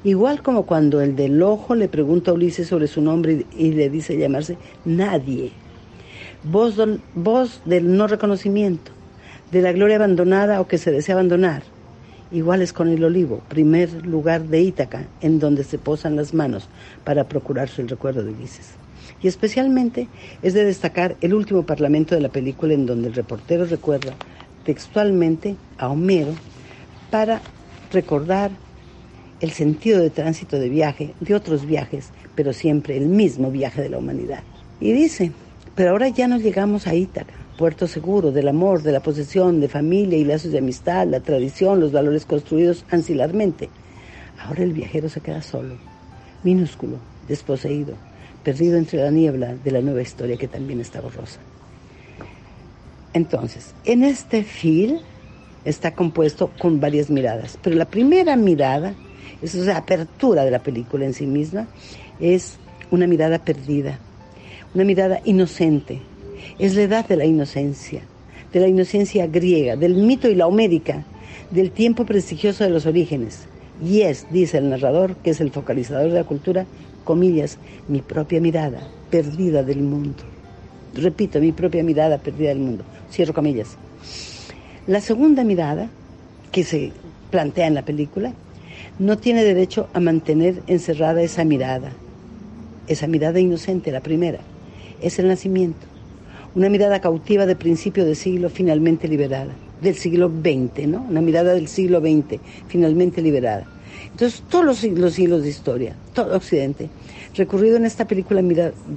Igual 0.02 0.42
como 0.42 0.64
cuando 0.64 1.02
el 1.02 1.14
del 1.14 1.42
ojo 1.42 1.75
le 1.75 1.88
pregunta 1.88 2.30
a 2.30 2.34
Ulises 2.34 2.68
sobre 2.68 2.87
su 2.87 3.02
nombre 3.02 3.44
y, 3.54 3.72
le 3.72 3.90
dice 3.90 4.16
llamarse 4.16 4.56
nadie. 4.87 5.52
Voz, 6.42 6.76
voz 7.14 7.60
del 7.66 7.94
no 7.94 8.06
reconocimiento, 8.06 8.92
de 9.52 9.60
la 9.60 9.72
gloria 9.72 9.96
abandonada 9.96 10.58
o 10.58 10.68
que 10.68 10.78
se 10.78 10.90
desea 10.90 11.16
abandonar. 11.16 11.64
Igual 12.32 12.62
es 12.62 12.72
con 12.72 12.88
el 12.88 13.02
olivo, 13.02 13.42
primer 13.49 14.06
lugar 14.06 14.42
de 14.44 14.60
Ítaca, 14.60 15.08
en 15.20 15.40
donde 15.40 15.64
se 15.64 15.78
posan 15.78 16.14
las 16.14 16.32
manos 16.32 16.68
para 17.02 17.25
procurarse 17.25 17.82
el 17.82 17.88
recuerdo 17.88 18.22
de 18.22 18.30
Ulises. 18.30 18.70
Y 19.20 19.26
especialmente 19.26 20.06
es 20.40 20.54
de 20.54 20.64
destacar 20.64 21.16
el 21.20 21.34
último 21.34 21.64
parlamento 21.64 22.14
de 22.14 22.20
la 22.20 22.28
película 22.28 22.72
en 22.72 22.87
donde 22.87 23.08
el 23.08 23.14
reportero 23.14 23.64
recuerda 23.64 24.14
textualmente 24.64 25.56
a 25.76 25.88
Homero 25.88 26.32
para 27.10 27.40
recordar 27.92 28.52
el 29.40 29.50
sentido 29.50 30.00
de 30.00 30.10
tránsito 30.10 30.58
de 30.58 30.68
viaje, 30.68 31.14
de 31.18 31.34
otros 31.34 31.66
viajes, 31.66 32.10
pero 32.37 32.52
siempre 32.52 32.96
el 32.96 33.06
mismo 33.06 33.50
viaje 33.50 33.82
de 33.82 33.88
la 33.88 33.99
humanidad. 33.99 34.44
Y 34.80 34.92
dice, 34.92 35.32
pero 35.75 35.90
ahora 35.90 36.08
ya 36.08 36.28
no 36.28 36.38
llegamos 36.38 36.87
a 36.87 36.94
Ítaca, 36.94 37.29
puerto 37.61 37.87
seguro 37.87 38.33
del 38.33 38.49
amor, 38.49 38.83
de 38.83 38.90
la 38.90 39.00
posesión, 39.00 39.61
de 39.61 39.69
familia 39.69 40.17
y 40.17 40.25
lazos 40.25 40.50
de 40.50 40.57
amistad, 40.61 41.07
la 41.07 41.21
tradición, 41.21 41.79
los 41.79 41.93
valores 41.93 42.25
construidos 42.25 42.87
ancilarmente. 42.90 43.69
Ahora 44.38 44.62
el 44.62 44.73
viajero 44.73 45.11
se 45.11 45.21
queda 45.21 45.43
solo, 45.43 45.75
minúsculo, 46.43 46.97
desposeído, 47.29 47.97
perdido 48.43 48.79
entre 48.79 49.02
la 49.02 49.11
niebla 49.11 49.57
de 49.62 49.71
la 49.73 49.83
nueva 49.83 50.00
historia 50.00 50.38
que 50.38 50.49
también 50.49 50.81
está 50.81 51.02
borrosa. 51.02 51.38
Entonces, 53.12 53.75
en 53.85 54.05
este 54.05 54.43
fil 54.43 55.02
está 55.67 55.95
compuesto 55.95 56.50
con 56.59 56.81
varias 56.81 57.11
miradas, 57.11 57.59
pero 57.62 57.76
la 57.76 57.85
primera 57.85 58.37
mirada, 58.37 58.95
es 59.43 59.55
la 59.55 59.76
apertura 59.76 60.47
de 60.47 60.50
la 60.50 60.62
película 60.62 61.05
en 61.05 61.12
sí 61.12 61.26
misma, 61.26 61.69
es 62.21 62.57
una 62.90 63.07
mirada 63.07 63.38
perdida, 63.38 63.99
una 64.73 64.85
mirada 64.85 65.21
inocente, 65.26 66.00
es 66.59 66.75
la 66.75 66.82
edad 66.82 67.09
de 67.09 67.16
la 67.16 67.25
inocencia, 67.25 68.02
de 68.52 68.61
la 68.61 68.68
inocencia 68.68 69.26
griega, 69.26 69.76
del 69.76 69.94
mito 69.94 70.28
y 70.28 70.35
la 70.35 70.47
homérica, 70.47 71.04
del 71.50 71.70
tiempo 71.70 72.04
prestigioso 72.04 72.64
de 72.64 72.70
los 72.70 72.87
orígenes. 72.87 73.47
Y 73.85 74.02
es, 74.02 74.26
dice 74.30 74.59
el 74.59 74.68
narrador, 74.68 75.16
que 75.16 75.30
es 75.30 75.40
el 75.40 75.50
focalizador 75.50 76.11
de 76.11 76.18
la 76.18 76.25
cultura, 76.25 76.66
comillas, 77.04 77.59
mi 77.88 78.02
propia 78.02 78.40
mirada 78.40 78.80
perdida 79.11 79.62
del 79.62 79.82
mundo. 79.82 80.23
Repito, 80.94 81.40
mi 81.40 81.52
propia 81.52 81.82
mirada 81.82 82.18
perdida 82.18 82.50
del 82.50 82.59
mundo. 82.59 82.85
Cierro 83.11 83.35
comillas. 83.35 83.76
La 84.87 85.00
segunda 85.00 85.44
mirada 85.44 85.88
que 86.52 86.64
se 86.64 86.92
plantea 87.30 87.66
en 87.66 87.75
la 87.75 87.85
película 87.85 88.32
no 88.99 89.18
tiene 89.18 89.44
derecho 89.44 89.88
a 89.94 90.00
mantener 90.00 90.62
encerrada 90.66 91.23
esa 91.23 91.44
mirada, 91.44 91.92
esa 92.87 93.06
mirada 93.06 93.40
inocente, 93.40 93.92
la 93.92 94.00
primera. 94.00 94.40
Es 95.00 95.18
el 95.18 95.28
nacimiento 95.28 95.89
una 96.54 96.69
mirada 96.69 97.00
cautiva 97.00 97.47
de 97.47 97.57
principio 97.57 98.04
de 98.04 98.14
siglo 98.14 98.50
finalmente 98.50 99.09
liberada, 99.09 99.54
del 99.80 99.95
siglo 99.95 100.28
XX, 100.28 100.88
¿no? 100.88 101.07
Una 101.09 101.21
mirada 101.21 101.54
del 101.54 101.69
siglo 101.69 102.00
XX 102.00 102.40
finalmente 102.69 103.23
liberada. 103.23 103.66
Entonces, 104.11 104.42
todos 104.49 104.64
los, 104.64 104.83
los 104.85 105.14
siglos 105.14 105.42
de 105.42 105.49
historia, 105.49 105.97
todo 106.14 106.37
Occidente, 106.37 106.88
recurrido 107.35 107.76
en 107.76 107.85
esta 107.85 108.07
película 108.07 108.42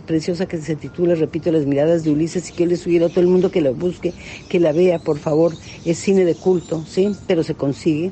preciosa 0.05 0.47
que 0.47 0.57
se 0.57 0.75
titula, 0.75 1.15
repito, 1.15 1.51
Las 1.51 1.65
miradas 1.65 2.03
de 2.03 2.11
Ulises, 2.11 2.49
y 2.49 2.53
que 2.53 2.65
le 2.65 2.77
sugiero 2.77 3.07
a 3.07 3.09
todo 3.09 3.21
el 3.21 3.27
mundo 3.27 3.51
que 3.51 3.61
la 3.61 3.71
busque, 3.71 4.13
que 4.49 4.59
la 4.59 4.71
vea, 4.71 4.99
por 4.99 5.19
favor, 5.19 5.55
es 5.85 5.97
cine 5.99 6.25
de 6.25 6.35
culto, 6.35 6.83
¿sí? 6.87 7.15
Pero 7.27 7.43
se 7.43 7.55
consigue 7.55 8.11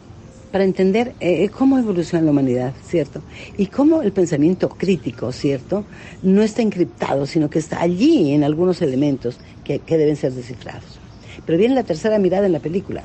para 0.51 0.65
entender 0.65 1.13
eh, 1.19 1.49
cómo 1.49 1.77
evoluciona 1.79 2.25
la 2.25 2.31
humanidad, 2.31 2.73
¿cierto? 2.85 3.21
Y 3.57 3.67
cómo 3.67 4.01
el 4.01 4.11
pensamiento 4.11 4.69
crítico, 4.69 5.31
¿cierto? 5.31 5.85
No 6.21 6.43
está 6.43 6.61
encriptado, 6.61 7.25
sino 7.25 7.49
que 7.49 7.59
está 7.59 7.81
allí 7.81 8.33
en 8.33 8.43
algunos 8.43 8.81
elementos 8.81 9.37
que 9.63 9.79
deben 9.87 10.17
ser 10.17 10.33
descifrados. 10.33 10.99
Pero 11.45 11.57
viene 11.57 11.75
la 11.75 11.83
tercera 11.83 12.19
mirada 12.19 12.45
en 12.45 12.51
la 12.51 12.59
película. 12.59 13.03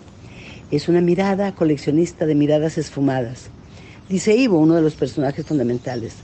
Es 0.70 0.88
una 0.88 1.00
mirada 1.00 1.52
coleccionista 1.52 2.26
de 2.26 2.34
miradas 2.34 2.76
esfumadas. 2.76 3.50
Dice 4.08 4.34
Ivo, 4.34 4.58
uno 4.58 4.74
de 4.74 4.82
los 4.82 4.94
personajes 4.94 5.46
fundamentales. 5.46 6.14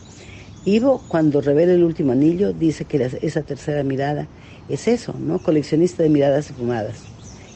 Ivo, 0.64 1.02
cuando 1.08 1.40
revela 1.40 1.72
el 1.72 1.84
último 1.84 2.12
anillo, 2.12 2.52
dice 2.52 2.84
que 2.84 3.10
esa 3.22 3.42
tercera 3.42 3.84
mirada 3.84 4.26
es 4.68 4.88
eso, 4.88 5.14
¿no? 5.18 5.38
Coleccionista 5.38 6.02
de 6.02 6.08
miradas 6.08 6.50
esfumadas, 6.50 6.96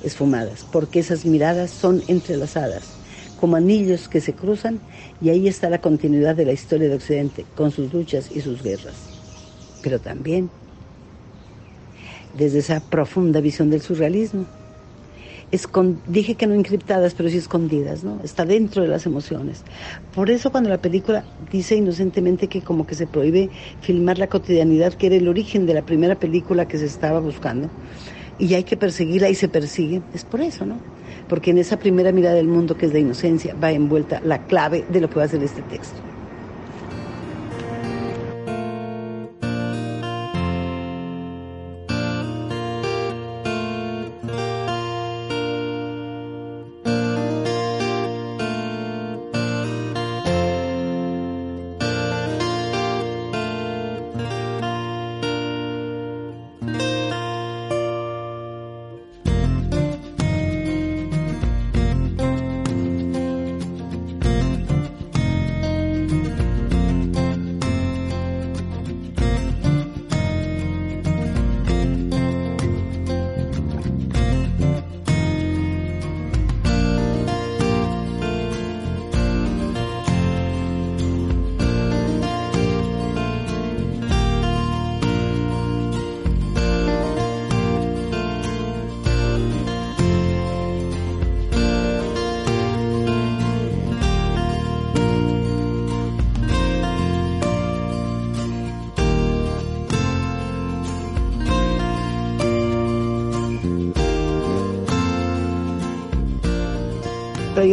esfumadas, 0.05 0.67
porque 0.73 1.01
esas 1.01 1.25
miradas 1.25 1.71
son 1.71 2.03
entrelazadas 2.09 2.96
como 3.41 3.57
anillos 3.57 4.09
que 4.09 4.21
se 4.21 4.35
cruzan 4.35 4.81
y 5.21 5.31
ahí 5.31 5.49
está 5.49 5.71
la 5.71 5.81
continuidad 5.81 6.37
de 6.37 6.47
la 6.47 6.53
historia 6.53 6.89
de 6.89 6.97
Occidente, 6.97 7.45
con 7.55 7.71
sus 7.71 7.93
luchas 7.93 8.31
y 8.35 8.41
sus 8.41 8.63
guerras. 8.63 8.95
Pero 9.83 9.99
también 10.01 10.51
desde 12.37 12.59
esa 12.59 12.81
profunda 12.81 13.41
visión 13.41 13.71
del 13.71 13.81
surrealismo, 13.81 14.47
dije 16.09 16.35
que 16.35 16.47
no 16.47 16.55
encriptadas, 16.55 17.15
pero 17.15 17.29
sí 17.29 17.39
escondidas, 17.39 18.05
¿no? 18.05 18.21
Está 18.25 18.45
dentro 18.45 18.83
de 18.83 18.89
las 18.89 19.07
emociones. 19.07 19.63
Por 20.15 20.31
eso 20.31 20.51
cuando 20.51 20.69
la 20.69 20.79
película 20.79 21.25
dice 21.51 21.77
inocentemente 21.77 22.49
que 22.49 22.63
como 22.63 22.87
que 22.87 22.95
se 22.95 23.07
prohíbe 23.07 23.51
filmar 23.81 24.19
la 24.19 24.27
cotidianidad, 24.27 24.95
que 24.95 25.07
era 25.07 25.17
el 25.17 25.29
origen 25.29 25.67
de 25.67 25.75
la 25.75 25.83
primera 25.83 26.17
película 26.17 26.67
que 26.67 26.79
se 26.79 26.87
estaba 26.87 27.21
buscando, 27.21 27.71
y 28.39 28.55
hay 28.55 28.65
que 28.65 28.77
perseguirla 28.77 29.31
y 29.31 29.35
se 29.35 29.49
persigue, 29.49 30.03
es 30.13 30.25
por 30.25 30.41
eso, 30.41 30.67
¿no? 30.67 30.81
Porque 31.29 31.51
en 31.51 31.59
esa 31.59 31.77
primera 31.77 32.13
mirada 32.13 32.37
del 32.37 32.47
mundo 32.47 32.77
que 32.77 32.87
es 32.87 32.93
la 32.93 32.99
inocencia 32.99 33.55
va 33.63 33.73
envuelta 33.73 34.21
la 34.25 34.47
clave 34.47 34.85
de 34.89 35.01
lo 35.01 35.09
que 35.11 35.19
va 35.19 35.25
a 35.25 35.29
ser 35.29 35.43
este 35.43 35.63
texto. 35.63 36.16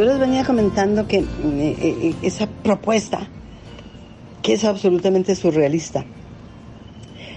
Yo 0.03 0.09
les 0.09 0.19
venía 0.19 0.43
comentando 0.43 1.07
que 1.07 1.19
eh, 1.19 1.25
eh, 1.41 2.15
esa 2.23 2.45
propuesta, 2.45 3.25
que 4.41 4.51
es 4.51 4.65
absolutamente 4.65 5.33
surrealista, 5.33 6.03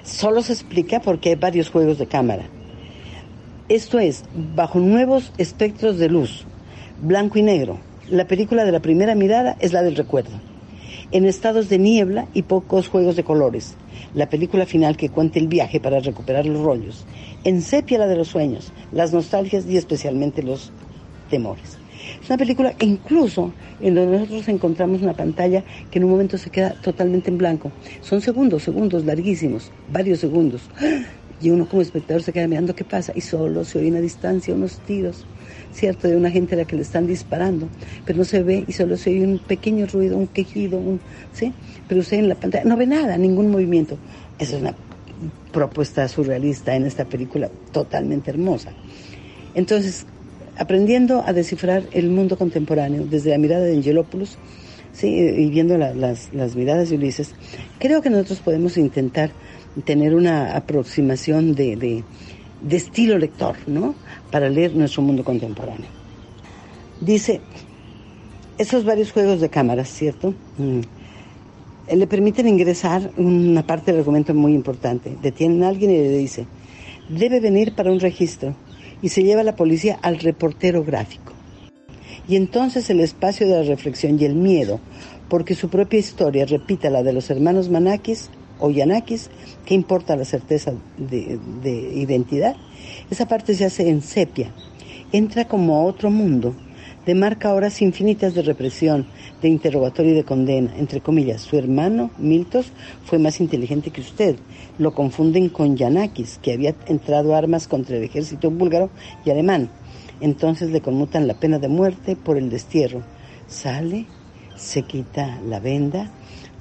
solo 0.02 0.42
se 0.42 0.54
explica 0.54 1.00
porque 1.00 1.28
hay 1.28 1.34
varios 1.36 1.70
juegos 1.70 1.98
de 1.98 2.08
cámara. 2.08 2.48
Esto 3.68 4.00
es, 4.00 4.24
bajo 4.56 4.80
nuevos 4.80 5.32
espectros 5.38 5.98
de 5.98 6.08
luz, 6.08 6.44
blanco 7.00 7.38
y 7.38 7.42
negro, 7.42 7.78
la 8.10 8.26
película 8.26 8.64
de 8.64 8.72
la 8.72 8.80
primera 8.80 9.14
mirada 9.14 9.56
es 9.60 9.72
la 9.72 9.82
del 9.82 9.94
recuerdo. 9.94 10.40
En 11.12 11.24
estados 11.24 11.68
de 11.68 11.78
niebla 11.78 12.26
y 12.34 12.42
pocos 12.42 12.88
juegos 12.88 13.14
de 13.14 13.22
colores, 13.22 13.76
la 14.12 14.28
película 14.28 14.66
final 14.66 14.96
que 14.96 15.10
cuenta 15.10 15.38
el 15.38 15.46
viaje 15.46 15.78
para 15.78 16.00
recuperar 16.00 16.46
los 16.46 16.60
rollos. 16.60 17.06
En 17.44 17.62
sepia 17.62 17.98
la 17.98 18.08
de 18.08 18.16
los 18.16 18.26
sueños, 18.26 18.72
las 18.90 19.12
nostalgias 19.12 19.66
y 19.66 19.76
especialmente 19.76 20.42
los 20.42 20.72
temores. 21.30 21.78
Es 22.26 22.30
una 22.30 22.38
película 22.38 22.74
incluso 22.80 23.52
en 23.80 23.94
donde 23.94 24.18
nosotros 24.18 24.48
encontramos 24.48 25.00
una 25.00 25.12
pantalla 25.12 25.62
que 25.92 26.00
en 26.00 26.06
un 26.06 26.10
momento 26.10 26.36
se 26.36 26.50
queda 26.50 26.74
totalmente 26.82 27.30
en 27.30 27.38
blanco. 27.38 27.70
Son 28.00 28.20
segundos, 28.20 28.64
segundos 28.64 29.04
larguísimos, 29.04 29.70
varios 29.92 30.18
segundos. 30.18 30.62
Y 31.38 31.50
uno 31.50 31.68
como 31.68 31.82
espectador 31.82 32.22
se 32.22 32.32
queda 32.32 32.48
mirando 32.48 32.74
qué 32.74 32.82
pasa 32.82 33.12
y 33.14 33.20
solo 33.20 33.62
se 33.66 33.78
oye 33.78 33.94
a 33.94 34.00
distancia 34.00 34.54
unos 34.54 34.78
tiros, 34.80 35.26
¿cierto? 35.70 36.08
De 36.08 36.16
una 36.16 36.30
gente 36.30 36.54
a 36.54 36.58
la 36.58 36.64
que 36.64 36.76
le 36.76 36.82
están 36.82 37.06
disparando, 37.06 37.68
pero 38.06 38.18
no 38.18 38.24
se 38.24 38.42
ve 38.42 38.64
y 38.66 38.72
solo 38.72 38.96
se 38.96 39.10
oye 39.10 39.22
un 39.22 39.38
pequeño 39.38 39.86
ruido, 39.86 40.16
un 40.16 40.28
quejido, 40.28 40.78
un, 40.78 40.98
¿sí? 41.34 41.52
Pero 41.86 42.00
usted 42.00 42.20
en 42.20 42.30
la 42.30 42.36
pantalla 42.36 42.64
no 42.64 42.78
ve 42.78 42.86
nada, 42.86 43.18
ningún 43.18 43.50
movimiento. 43.50 43.98
Esa 44.38 44.56
es 44.56 44.62
una 44.62 44.74
propuesta 45.52 46.08
surrealista 46.08 46.74
en 46.74 46.86
esta 46.86 47.04
película 47.04 47.50
totalmente 47.70 48.30
hermosa. 48.30 48.72
Entonces, 49.54 50.06
aprendiendo 50.58 51.22
a 51.26 51.32
descifrar 51.32 51.84
el 51.92 52.10
mundo 52.10 52.36
contemporáneo 52.36 53.06
desde 53.08 53.30
la 53.30 53.38
mirada 53.38 53.64
de 53.64 53.74
Angelopoulos 53.76 54.38
¿sí? 54.92 55.08
y 55.08 55.50
viendo 55.50 55.76
las, 55.76 56.30
miradas 56.56 56.90
de 56.90 56.96
Ulises, 56.96 57.34
creo 57.78 58.02
que 58.02 58.10
nosotros 58.10 58.40
podemos 58.40 58.76
intentar 58.76 59.30
tener 59.84 60.14
una 60.14 60.56
aproximación 60.56 61.54
de, 61.54 62.02
estilo 62.70 63.18
lector, 63.18 63.56
¿no? 63.66 63.94
Para 64.30 64.48
leer 64.48 64.74
nuestro 64.74 65.02
mundo 65.02 65.22
contemporáneo. 65.22 65.86
Dice, 67.00 67.40
esos 68.56 68.84
varios 68.84 69.12
juegos 69.12 69.40
de 69.40 69.50
cámaras, 69.50 69.88
¿cierto? 69.90 70.34
Mm. 70.56 70.80
Le 71.94 72.06
permiten 72.06 72.48
ingresar 72.48 73.12
una 73.16 73.64
parte 73.64 73.92
del 73.92 74.00
argumento 74.00 74.34
muy 74.34 74.54
importante. 74.54 75.16
Detienen 75.22 75.62
a 75.62 75.68
alguien 75.68 75.90
y 75.90 75.98
le 75.98 76.18
dice, 76.18 76.46
debe 77.08 77.38
venir 77.38 77.74
para 77.74 77.92
un 77.92 78.00
registro 78.00 78.56
y 79.02 79.08
se 79.10 79.22
lleva 79.22 79.42
la 79.42 79.56
policía 79.56 79.98
al 80.02 80.18
reportero 80.18 80.84
gráfico. 80.84 81.32
Y 82.28 82.36
entonces 82.36 82.90
el 82.90 83.00
espacio 83.00 83.46
de 83.46 83.54
la 83.54 83.62
reflexión 83.62 84.18
y 84.20 84.24
el 84.24 84.34
miedo, 84.34 84.80
porque 85.28 85.54
su 85.54 85.68
propia 85.68 85.98
historia 85.98 86.44
repita 86.46 86.90
la 86.90 87.02
de 87.02 87.12
los 87.12 87.30
hermanos 87.30 87.68
Manakis 87.68 88.30
o 88.58 88.70
Yanakis, 88.70 89.30
¿qué 89.64 89.74
importa 89.74 90.16
la 90.16 90.24
certeza 90.24 90.72
de, 90.96 91.38
de 91.62 91.72
identidad? 91.94 92.56
Esa 93.10 93.28
parte 93.28 93.54
se 93.54 93.64
hace 93.64 93.88
en 93.88 94.02
sepia, 94.02 94.50
entra 95.12 95.46
como 95.46 95.76
a 95.76 95.84
otro 95.84 96.10
mundo, 96.10 96.54
demarca 97.06 97.54
horas 97.54 97.80
infinitas 97.80 98.34
de 98.34 98.42
represión, 98.42 99.06
de 99.40 99.48
interrogatorio 99.48 100.12
y 100.12 100.16
de 100.16 100.24
condena. 100.24 100.74
Entre 100.76 101.00
comillas, 101.00 101.40
su 101.40 101.56
hermano, 101.56 102.10
Miltos, 102.18 102.72
fue 103.04 103.18
más 103.18 103.40
inteligente 103.40 103.90
que 103.90 104.00
usted. 104.00 104.36
Lo 104.78 104.92
confunden 104.92 105.48
con 105.48 105.76
Yanakis, 105.76 106.38
que 106.42 106.52
había 106.52 106.74
entrado 106.86 107.36
armas 107.36 107.68
contra 107.68 107.96
el 107.96 108.02
ejército 108.02 108.50
búlgaro 108.50 108.90
y 109.24 109.30
alemán. 109.30 109.70
Entonces 110.20 110.70
le 110.70 110.80
conmutan 110.80 111.28
la 111.28 111.34
pena 111.34 111.58
de 111.58 111.68
muerte 111.68 112.16
por 112.16 112.36
el 112.36 112.50
destierro. 112.50 113.02
Sale, 113.46 114.06
se 114.56 114.82
quita 114.82 115.40
la 115.46 115.60
venda, 115.60 116.10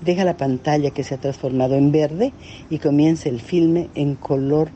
deja 0.03 0.25
la 0.25 0.37
pantalla 0.37 0.91
que 0.91 1.03
se 1.03 1.15
ha 1.15 1.19
transformado 1.19 1.73
en 1.75 1.91
verde 1.91 2.33
y 2.69 2.77
comienza 2.77 3.29
el 3.29 3.41
filme 3.41 3.89
en 3.95 4.15
color 4.15 4.69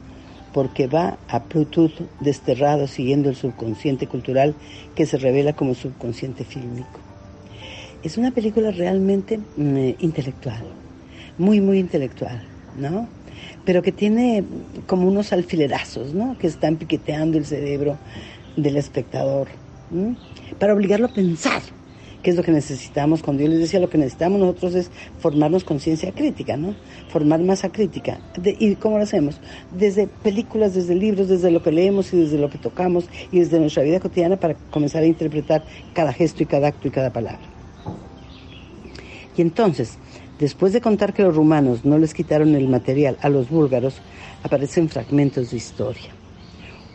porque 0.59 0.87
va 0.87 1.17
a 1.29 1.39
Bluetooth 1.39 2.01
desterrado 2.19 2.85
siguiendo 2.85 3.29
el 3.29 3.37
subconsciente 3.37 4.07
cultural 4.07 4.53
que 4.93 5.05
se 5.05 5.17
revela 5.17 5.53
como 5.53 5.73
subconsciente 5.73 6.43
fílmico. 6.43 6.99
Es 8.03 8.17
una 8.17 8.31
película 8.31 8.69
realmente 8.71 9.39
mm, 9.55 9.91
intelectual, 9.99 10.63
muy, 11.37 11.61
muy 11.61 11.79
intelectual, 11.79 12.43
¿no? 12.77 13.07
Pero 13.63 13.81
que 13.81 13.93
tiene 13.93 14.43
como 14.85 15.07
unos 15.07 15.31
alfilerazos, 15.31 16.13
¿no? 16.13 16.37
Que 16.37 16.47
están 16.47 16.75
piqueteando 16.75 17.37
el 17.37 17.45
cerebro 17.45 17.95
del 18.57 18.75
espectador, 18.75 19.47
para 20.59 20.73
obligarlo 20.73 21.05
a 21.05 21.13
pensar, 21.13 21.61
qué 22.23 22.31
es 22.31 22.35
lo 22.35 22.43
que 22.43 22.51
necesitamos. 22.51 23.23
Cuando 23.23 23.43
yo 23.43 23.49
les 23.49 23.59
decía 23.59 23.79
lo 23.79 23.89
que 23.89 23.97
necesitamos 23.97 24.39
nosotros 24.39 24.75
es 24.75 24.91
formarnos 25.19 25.63
conciencia 25.63 26.11
crítica, 26.11 26.57
¿no? 26.57 26.75
Formar 27.09 27.39
masa 27.41 27.69
crítica. 27.69 28.19
¿Y 28.43 28.75
cómo 28.75 28.97
lo 28.97 29.03
hacemos? 29.03 29.39
Desde 29.71 30.07
películas, 30.07 30.73
desde 30.73 30.95
libros, 30.95 31.27
desde 31.27 31.51
lo 31.51 31.61
que 31.61 31.71
leemos 31.71 32.13
y 32.13 32.17
desde 32.17 32.37
lo 32.37 32.49
que 32.49 32.57
tocamos 32.57 33.05
y 33.31 33.39
desde 33.39 33.59
nuestra 33.59 33.83
vida 33.83 33.99
cotidiana 33.99 34.37
para 34.37 34.55
comenzar 34.71 35.03
a 35.03 35.07
interpretar 35.07 35.63
cada 35.93 36.13
gesto 36.13 36.43
y 36.43 36.45
cada 36.45 36.67
acto 36.67 36.87
y 36.87 36.91
cada 36.91 37.11
palabra. 37.11 37.39
Y 39.37 39.41
entonces, 39.41 39.97
después 40.39 40.73
de 40.73 40.81
contar 40.81 41.13
que 41.13 41.23
los 41.23 41.35
rumanos 41.35 41.85
no 41.85 41.97
les 41.97 42.13
quitaron 42.13 42.55
el 42.55 42.67
material 42.67 43.17
a 43.21 43.29
los 43.29 43.49
búlgaros, 43.49 43.95
aparecen 44.43 44.89
fragmentos 44.89 45.51
de 45.51 45.57
historia. 45.57 46.09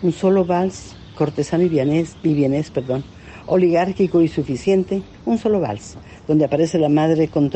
Un 0.03 0.13
solo 0.13 0.45
vals, 0.45 0.95
cortesano 1.15 1.65
y 1.65 1.69
vienés, 1.69 2.71
perdón, 2.71 3.05
oligárquico 3.47 4.23
y 4.23 4.29
suficiente, 4.29 5.03
un 5.25 5.39
solo 5.39 5.61
vals, 5.61 5.97
donde 6.27 6.45
aparece 6.45 6.79
la 6.79 6.89
madre 6.89 7.29
con, 7.29 7.51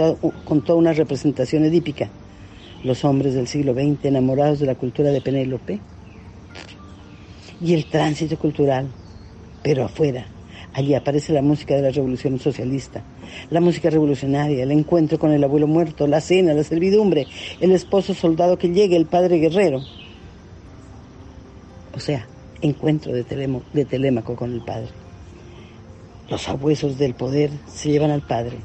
con 0.44 0.62
toda 0.62 0.78
una 0.78 0.92
representación 0.92 1.64
edípica. 1.64 2.08
Los 2.84 3.04
hombres 3.04 3.34
del 3.34 3.48
siglo 3.48 3.74
XX 3.74 4.04
enamorados 4.04 4.60
de 4.60 4.66
la 4.66 4.76
cultura 4.76 5.10
de 5.10 5.20
Penélope 5.20 5.80
y 7.60 7.74
el 7.74 7.86
tránsito 7.86 8.38
cultural, 8.38 8.86
pero 9.62 9.84
afuera, 9.84 10.26
Allí 10.74 10.94
aparece 10.94 11.32
la 11.32 11.42
música 11.42 11.74
de 11.74 11.82
la 11.82 11.90
revolución 11.90 12.38
socialista, 12.38 13.02
la 13.50 13.60
música 13.60 13.90
revolucionaria, 13.90 14.62
el 14.62 14.70
encuentro 14.70 15.18
con 15.18 15.32
el 15.32 15.42
abuelo 15.42 15.66
muerto, 15.66 16.06
la 16.06 16.20
cena, 16.20 16.54
la 16.54 16.62
servidumbre, 16.62 17.26
el 17.60 17.72
esposo 17.72 18.14
soldado 18.14 18.58
que 18.58 18.68
llegue, 18.68 18.96
el 18.96 19.06
padre 19.06 19.38
guerrero. 19.38 19.80
O 21.94 22.00
sea, 22.00 22.28
encuentro 22.60 23.12
de, 23.12 23.24
de 23.72 23.84
Telémaco 23.86 24.36
con 24.36 24.52
el 24.52 24.60
padre. 24.60 24.90
Los 26.30 26.46
abuesos 26.50 26.98
del 26.98 27.14
poder 27.14 27.50
se 27.72 27.88
llevan 27.90 28.10
al 28.10 28.20
padre. 28.20 28.58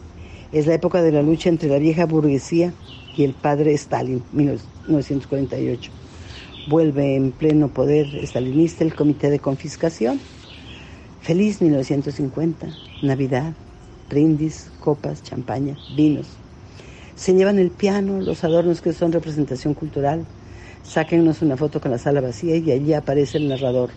Es 0.52 0.68
la 0.68 0.74
época 0.74 1.02
de 1.02 1.14
la 1.14 1.22
lucha 1.22 1.48
entre 1.48 1.70
la 1.70 1.80
vieja 1.80 2.06
burguesía 2.06 2.74
y 3.16 3.24
el 3.24 3.34
padre 3.34 3.74
Stalin, 3.74 4.22
1948. 4.34 5.92
Vuelve 6.68 7.16
en 7.16 7.32
pleno 7.32 7.70
poder 7.70 8.08
stalinista 8.26 8.84
el 8.84 8.94
comité 8.94 9.30
de 9.30 9.40
confiscación. 9.40 10.20
Feliz 11.22 11.62
1950, 11.62 12.68
Navidad, 13.02 13.54
brindis, 14.10 14.70
copas, 14.82 15.24
champaña, 15.24 15.78
vinos. 15.96 16.28
Se 17.16 17.34
llevan 17.34 17.60
el 17.60 17.72
piano, 17.72 18.20
los 18.20 18.44
adornos 18.44 18.82
que 18.82 18.92
son 18.92 19.14
representación 19.14 19.74
cultural. 19.74 20.26
Sáquennos 20.84 21.42
una 21.42 21.56
foto 21.56 21.80
con 21.80 21.92
la 21.92 21.98
sala 21.98 22.20
vacía 22.20 22.58
y 22.58 22.72
allí 22.72 22.94
aparece 22.94 23.38
el 23.38 23.48
narrador, 23.48 23.92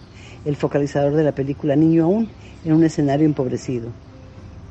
el 0.46 0.54
focalizador 0.54 1.14
de 1.14 1.24
la 1.24 1.32
película 1.32 1.74
Niño 1.74 2.04
aún 2.04 2.30
en 2.64 2.72
un 2.72 2.84
escenario 2.84 3.26
empobrecido. 3.26 3.90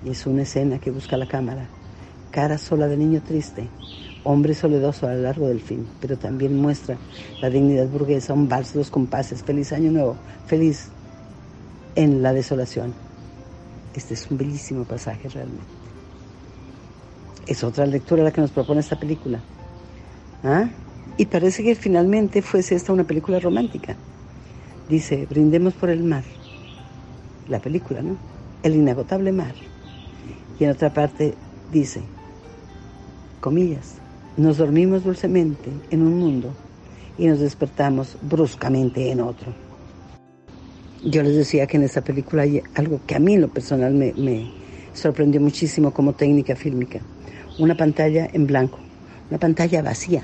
Es 0.06 0.26
una 0.26 0.44
escena 0.44 0.80
que 0.80 0.90
busca 0.90 1.18
la 1.18 1.28
cámara. 1.28 1.68
Cara 2.32 2.58
sola 2.58 2.88
de 2.88 2.96
niño 2.96 3.22
triste, 3.22 3.68
hombre 4.24 4.54
soledoso 4.54 5.06
a 5.06 5.14
lo 5.14 5.22
largo 5.22 5.48
del 5.48 5.60
film, 5.60 5.86
pero 6.00 6.18
también 6.18 6.56
muestra 6.56 6.98
la 7.42 7.50
dignidad 7.50 7.88
burguesa, 7.88 8.34
un 8.34 8.48
vals, 8.48 8.74
dos 8.74 8.90
compases, 8.90 9.44
feliz 9.44 9.74
año 9.74 9.92
nuevo, 9.92 10.16
feliz 10.48 10.88
en 11.96 12.22
la 12.22 12.32
desolación. 12.32 12.94
Este 13.94 14.14
es 14.14 14.30
un 14.32 14.38
bellísimo 14.38 14.86
pasaje 14.86 15.28
realmente. 15.28 15.64
Es 17.48 17.64
otra 17.64 17.86
lectura 17.86 18.24
la 18.24 18.32
que 18.32 18.42
nos 18.42 18.52
propone 18.52 18.80
esta 18.80 18.98
película. 18.98 19.42
¿Ah? 20.44 20.70
Y 21.18 21.26
parece 21.26 21.64
que 21.64 21.76
finalmente 21.76 22.42
fuese 22.42 22.76
esta 22.76 22.94
una 22.94 23.04
película 23.04 23.40
romántica. 23.40 23.96
Dice, 24.90 25.26
brindemos 25.30 25.74
por 25.74 25.90
el 25.90 26.04
mar 26.04 26.24
la 27.48 27.60
película, 27.60 28.02
¿no? 28.02 28.18
El 28.64 28.76
inagotable 28.76 29.32
mar. 29.32 29.54
Y 30.60 30.64
en 30.64 30.72
otra 30.72 30.94
parte 30.94 31.34
dice, 31.72 32.02
comillas, 33.40 33.96
nos 34.38 34.58
dormimos 34.58 35.04
dulcemente 35.04 35.70
en 35.92 36.02
un 36.02 36.20
mundo 36.20 36.54
y 37.18 37.28
nos 37.28 37.40
despertamos 37.40 38.18
bruscamente 38.22 39.12
en 39.12 39.22
otro. 39.22 39.54
Yo 41.04 41.22
les 41.22 41.36
decía 41.36 41.68
que 41.68 41.78
en 41.78 41.84
esta 41.84 42.02
película 42.02 42.44
hay 42.44 42.64
algo 42.74 43.00
que 43.06 43.16
a 43.16 43.20
mí 43.20 43.34
en 43.34 43.42
lo 43.42 43.50
personal 43.50 43.94
me, 43.94 44.14
me 44.14 44.52
sorprendió 44.94 45.40
muchísimo 45.40 45.92
como 45.92 46.14
técnica 46.14 46.56
fílmica. 46.56 47.00
Una 47.60 47.76
pantalla 47.76 48.28
en 48.34 48.48
blanco, 48.48 48.80
una 49.30 49.40
pantalla 49.40 49.82
vacía, 49.82 50.24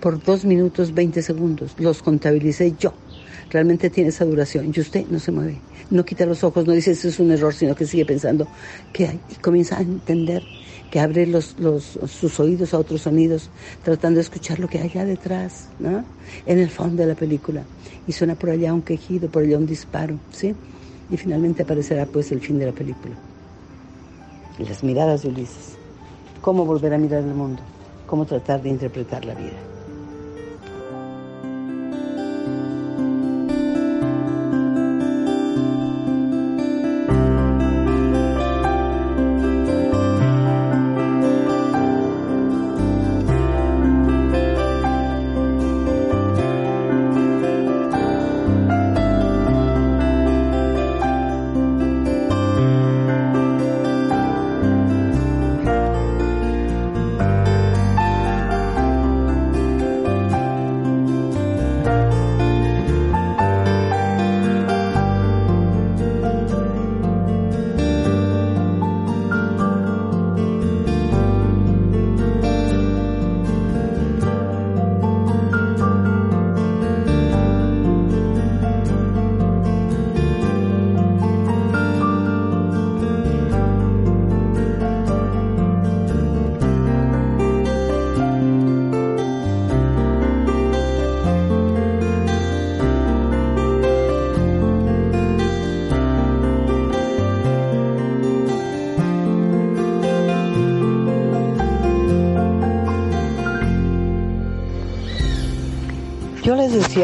por 0.00 0.22
dos 0.22 0.44
minutos 0.44 0.92
20 0.92 1.22
segundos. 1.22 1.74
Los 1.78 2.02
contabilicé 2.02 2.74
yo 2.78 2.94
realmente 3.50 3.90
tiene 3.90 4.10
esa 4.10 4.24
duración 4.24 4.72
y 4.74 4.80
usted 4.80 5.06
no 5.08 5.18
se 5.18 5.32
mueve, 5.32 5.58
no 5.90 6.04
quita 6.04 6.26
los 6.26 6.44
ojos, 6.44 6.66
no 6.66 6.72
dice 6.72 6.92
eso 6.92 7.08
es 7.08 7.18
un 7.18 7.30
error, 7.30 7.54
sino 7.54 7.74
que 7.74 7.86
sigue 7.86 8.04
pensando 8.04 8.46
que 8.92 9.08
hay, 9.08 9.20
y 9.30 9.34
comienza 9.36 9.78
a 9.78 9.82
entender 9.82 10.42
que 10.90 11.00
abre 11.00 11.26
los, 11.26 11.56
sus 12.06 12.40
oídos 12.40 12.72
a 12.74 12.78
otros 12.78 13.02
sonidos, 13.02 13.50
tratando 13.82 14.16
de 14.16 14.22
escuchar 14.22 14.58
lo 14.58 14.68
que 14.68 14.78
hay 14.78 14.88
allá 14.88 15.04
detrás, 15.04 15.68
¿no? 15.78 16.04
en 16.46 16.58
el 16.58 16.70
fondo 16.70 17.02
de 17.02 17.08
la 17.08 17.14
película. 17.14 17.62
Y 18.06 18.12
suena 18.12 18.34
por 18.34 18.50
allá 18.50 18.72
un 18.72 18.82
quejido, 18.82 19.28
por 19.28 19.42
allá 19.42 19.58
un 19.58 19.66
disparo, 19.66 20.18
¿sí? 20.32 20.54
Y 21.10 21.16
finalmente 21.16 21.62
aparecerá 21.62 22.06
pues 22.06 22.32
el 22.32 22.40
fin 22.40 22.58
de 22.58 22.66
la 22.66 22.72
película. 22.72 23.14
Las 24.58 24.82
miradas 24.82 25.22
de 25.22 25.28
Ulises. 25.28 25.76
Cómo 26.40 26.64
volver 26.64 26.94
a 26.94 26.98
mirar 26.98 27.22
el 27.22 27.34
mundo, 27.34 27.62
cómo 28.06 28.24
tratar 28.24 28.62
de 28.62 28.70
interpretar 28.70 29.24
la 29.24 29.34
vida. 29.34 29.67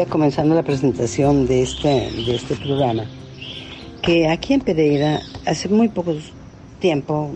Comenzando 0.09 0.55
la 0.55 0.63
presentación 0.63 1.47
de 1.47 1.63
este, 1.63 2.09
de 2.11 2.35
este 2.35 2.55
programa 2.55 3.05
que 4.05 4.27
aquí 4.27 4.53
en 4.53 4.61
Pereira, 4.61 5.19
hace 5.47 5.67
muy 5.67 5.87
poco 5.87 6.13
tiempo, 6.79 7.31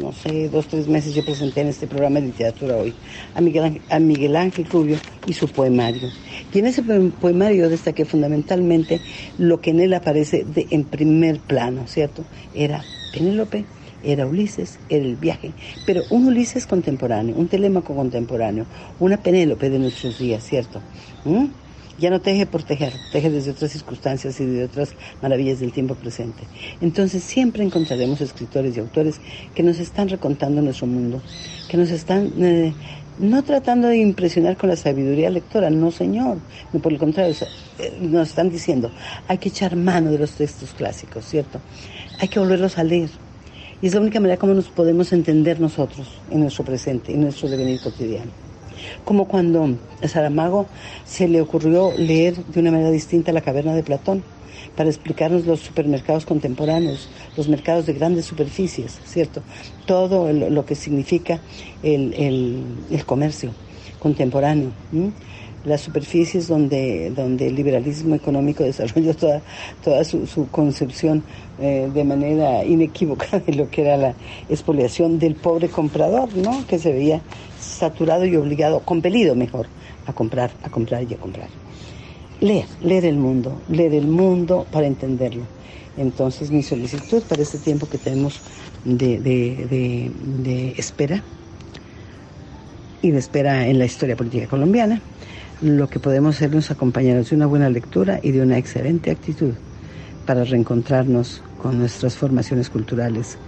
no 0.00 0.10
sé, 0.12 0.48
dos, 0.48 0.66
tres 0.68 0.88
meses, 0.88 1.14
yo 1.14 1.22
presenté 1.22 1.60
en 1.60 1.68
este 1.68 1.86
programa 1.86 2.18
de 2.18 2.28
literatura 2.28 2.76
hoy 2.76 2.94
a 3.34 3.42
Miguel, 3.42 3.82
a 3.90 3.98
Miguel 3.98 4.34
Ángel 4.34 4.64
Rubio 4.64 4.96
y 5.26 5.34
su 5.34 5.48
poemario. 5.48 6.08
Y 6.54 6.60
en 6.60 6.66
ese 6.66 6.82
poemario 6.82 7.68
destaqué 7.68 8.06
fundamentalmente 8.06 9.02
lo 9.36 9.60
que 9.60 9.70
en 9.70 9.80
él 9.80 9.92
aparece 9.92 10.44
de, 10.44 10.66
en 10.70 10.84
primer 10.84 11.40
plano, 11.40 11.86
¿cierto? 11.86 12.24
Era 12.54 12.82
Penélope, 13.12 13.66
era 14.02 14.26
Ulises, 14.26 14.78
era 14.88 15.04
el 15.04 15.16
viaje, 15.16 15.52
pero 15.84 16.04
un 16.08 16.26
Ulises 16.26 16.66
contemporáneo, 16.66 17.36
un 17.36 17.48
Telémaco 17.48 17.94
contemporáneo, 17.94 18.64
una 18.98 19.18
Penélope 19.18 19.68
de 19.68 19.78
nuestros 19.78 20.18
días, 20.18 20.42
¿cierto? 20.42 20.80
¿Mm? 21.26 21.63
Ya 21.98 22.10
no 22.10 22.20
teje 22.20 22.46
por 22.46 22.62
tejer, 22.62 22.92
teje 23.12 23.30
desde 23.30 23.52
otras 23.52 23.72
circunstancias 23.72 24.40
y 24.40 24.46
de 24.46 24.64
otras 24.64 24.94
maravillas 25.22 25.60
del 25.60 25.72
tiempo 25.72 25.94
presente. 25.94 26.42
Entonces 26.80 27.22
siempre 27.22 27.64
encontraremos 27.64 28.20
escritores 28.20 28.76
y 28.76 28.80
autores 28.80 29.20
que 29.54 29.62
nos 29.62 29.78
están 29.78 30.08
recontando 30.08 30.62
nuestro 30.62 30.86
mundo, 30.86 31.22
que 31.68 31.76
nos 31.76 31.90
están 31.90 32.32
eh, 32.38 32.72
no 33.18 33.42
tratando 33.44 33.88
de 33.88 33.98
impresionar 33.98 34.56
con 34.56 34.70
la 34.70 34.76
sabiduría 34.76 35.30
lectora, 35.30 35.70
no 35.70 35.90
señor, 35.90 36.38
no 36.72 36.80
por 36.80 36.92
el 36.92 36.98
contrario, 36.98 37.34
eh, 37.78 37.92
nos 38.00 38.30
están 38.30 38.50
diciendo, 38.50 38.90
hay 39.28 39.38
que 39.38 39.48
echar 39.48 39.76
mano 39.76 40.10
de 40.10 40.18
los 40.18 40.32
textos 40.32 40.74
clásicos, 40.74 41.24
¿cierto? 41.24 41.60
Hay 42.18 42.28
que 42.28 42.40
volverlos 42.40 42.78
a 42.78 42.84
leer. 42.84 43.10
Y 43.82 43.86
es 43.86 43.94
la 43.94 44.00
única 44.00 44.18
manera 44.18 44.38
como 44.38 44.54
nos 44.54 44.68
podemos 44.68 45.12
entender 45.12 45.60
nosotros 45.60 46.08
en 46.30 46.40
nuestro 46.40 46.64
presente, 46.64 47.12
en 47.12 47.20
nuestro 47.20 47.48
devenir 47.48 47.80
cotidiano 47.80 48.53
como 49.04 49.26
cuando 49.26 49.76
a 50.02 50.08
Saramago 50.08 50.66
se 51.04 51.28
le 51.28 51.40
ocurrió 51.40 51.92
leer 51.96 52.36
de 52.36 52.60
una 52.60 52.70
manera 52.70 52.90
distinta 52.90 53.32
la 53.32 53.40
caverna 53.40 53.74
de 53.74 53.82
Platón 53.82 54.22
para 54.76 54.88
explicarnos 54.88 55.46
los 55.46 55.60
supermercados 55.60 56.26
contemporáneos, 56.26 57.08
los 57.36 57.48
mercados 57.48 57.86
de 57.86 57.92
grandes 57.92 58.24
superficies, 58.24 58.98
¿cierto? 59.04 59.42
Todo 59.86 60.32
lo 60.32 60.66
que 60.66 60.74
significa 60.74 61.40
el, 61.82 62.64
comercio 63.06 63.52
contemporáneo. 63.98 64.70
Las 65.64 65.80
superficies 65.80 66.48
donde, 66.48 67.10
donde 67.10 67.46
el 67.46 67.54
liberalismo 67.54 68.14
económico 68.14 68.62
desarrolló 68.64 69.14
toda, 69.14 69.40
toda 69.82 70.04
su, 70.04 70.48
concepción 70.50 71.22
eh, 71.58 71.90
de 71.92 72.04
manera 72.04 72.64
inequívoca 72.64 73.38
de 73.46 73.54
lo 73.54 73.70
que 73.70 73.82
era 73.82 73.96
la 73.96 74.14
expoliación 74.48 75.18
del 75.18 75.34
pobre 75.36 75.68
comprador, 75.68 76.34
¿no? 76.36 76.66
Que 76.66 76.78
se 76.78 76.92
veía 76.92 77.22
saturado 77.58 78.26
y 78.26 78.36
obligado, 78.36 78.80
compelido 78.80 79.34
mejor, 79.34 79.66
a 80.06 80.12
comprar, 80.12 80.50
a 80.62 80.68
comprar 80.68 81.04
y 81.10 81.14
a 81.14 81.18
comprar. 81.18 81.48
leer, 82.40 82.66
leer 82.82 83.06
el 83.06 83.16
mundo, 83.16 83.60
leer 83.68 83.94
el 83.94 84.06
mundo 84.06 84.66
para 84.70 84.86
entenderlo. 84.86 85.44
Entonces 85.96 86.50
mi 86.50 86.62
solicitud 86.62 87.22
para 87.22 87.42
este 87.42 87.58
tiempo 87.58 87.88
que 87.88 87.98
tenemos 87.98 88.40
de, 88.84 89.18
de 89.20 90.74
espera 90.76 91.22
y 93.04 93.10
de 93.10 93.18
espera 93.18 93.68
en 93.68 93.78
la 93.78 93.84
historia 93.84 94.16
política 94.16 94.46
colombiana, 94.46 95.00
lo 95.64 95.88
que 95.88 95.98
podemos 95.98 96.36
hacer 96.36 96.54
es 96.54 96.70
acompañarnos 96.70 97.30
de 97.30 97.36
una 97.36 97.46
buena 97.46 97.70
lectura 97.70 98.20
y 98.22 98.32
de 98.32 98.42
una 98.42 98.58
excelente 98.58 99.10
actitud 99.10 99.54
para 100.26 100.44
reencontrarnos 100.44 101.42
con 101.60 101.78
nuestras 101.78 102.16
formaciones 102.16 102.68
culturales, 102.68 103.38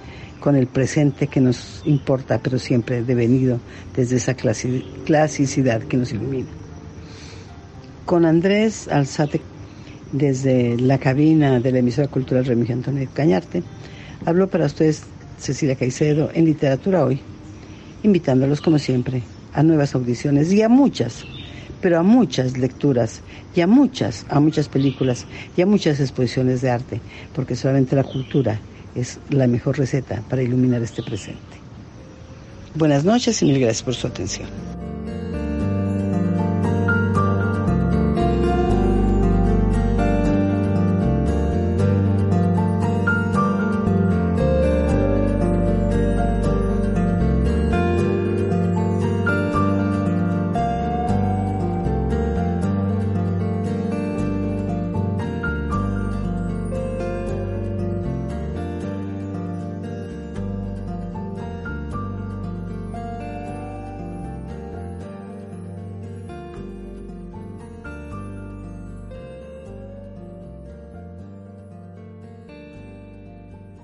con 0.40 0.56
el 0.56 0.66
presente 0.66 1.26
que 1.26 1.42
nos 1.42 1.82
importa, 1.84 2.40
pero 2.42 2.58
siempre 2.58 3.02
devenido 3.02 3.60
desde 3.94 4.16
esa 4.16 4.34
clasicidad 4.34 5.82
que 5.82 5.98
nos 5.98 6.10
ilumina. 6.12 6.48
Con 8.06 8.24
Andrés 8.24 8.88
Alzate, 8.88 9.42
desde 10.10 10.78
la 10.78 10.96
cabina 10.96 11.60
de 11.60 11.70
la 11.70 11.80
emisora 11.80 12.08
cultural 12.08 12.46
Remigio 12.46 12.76
Antonio 12.76 13.06
Cañarte, 13.12 13.62
habló 14.24 14.48
para 14.48 14.64
ustedes 14.64 15.02
Cecilia 15.38 15.76
Caicedo 15.76 16.30
en 16.32 16.46
Literatura 16.46 17.04
Hoy, 17.04 17.20
invitándolos 18.02 18.62
como 18.62 18.78
siempre 18.78 19.22
a 19.52 19.62
nuevas 19.62 19.94
audiciones 19.94 20.50
y 20.50 20.62
a 20.62 20.70
muchas 20.70 21.26
pero 21.86 22.00
a 22.00 22.02
muchas 22.02 22.58
lecturas 22.58 23.20
y 23.54 23.60
a 23.60 23.68
muchas, 23.68 24.26
a 24.28 24.40
muchas 24.40 24.66
películas 24.68 25.24
y 25.56 25.62
a 25.62 25.66
muchas 25.66 26.00
exposiciones 26.00 26.60
de 26.60 26.68
arte, 26.68 27.00
porque 27.32 27.54
solamente 27.54 27.94
la 27.94 28.02
cultura 28.02 28.60
es 28.96 29.20
la 29.30 29.46
mejor 29.46 29.78
receta 29.78 30.20
para 30.28 30.42
iluminar 30.42 30.82
este 30.82 31.04
presente. 31.04 31.38
Buenas 32.74 33.04
noches 33.04 33.40
y 33.40 33.44
mil 33.44 33.60
gracias 33.60 33.84
por 33.84 33.94
su 33.94 34.08
atención. 34.08 34.75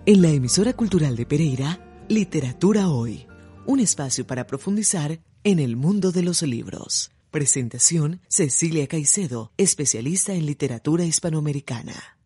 En 0.05 0.21
la 0.21 0.31
emisora 0.31 0.73
cultural 0.73 1.15
de 1.15 1.27
Pereira, 1.27 1.79
Literatura 2.09 2.89
Hoy, 2.89 3.29
un 3.67 3.79
espacio 3.79 4.27
para 4.27 4.49
profundizar 4.49 5.21
en 5.45 5.61
el 5.61 5.77
mundo 5.77 6.11
de 6.11 6.25
los 6.25 6.43
libros. 6.43 7.13
Presentación 7.31 8.21
Cecilia 8.27 8.89
Caicedo, 8.89 9.53
especialista 9.57 10.33
en 10.33 10.45
literatura 10.45 11.05
hispanoamericana. 11.05 12.19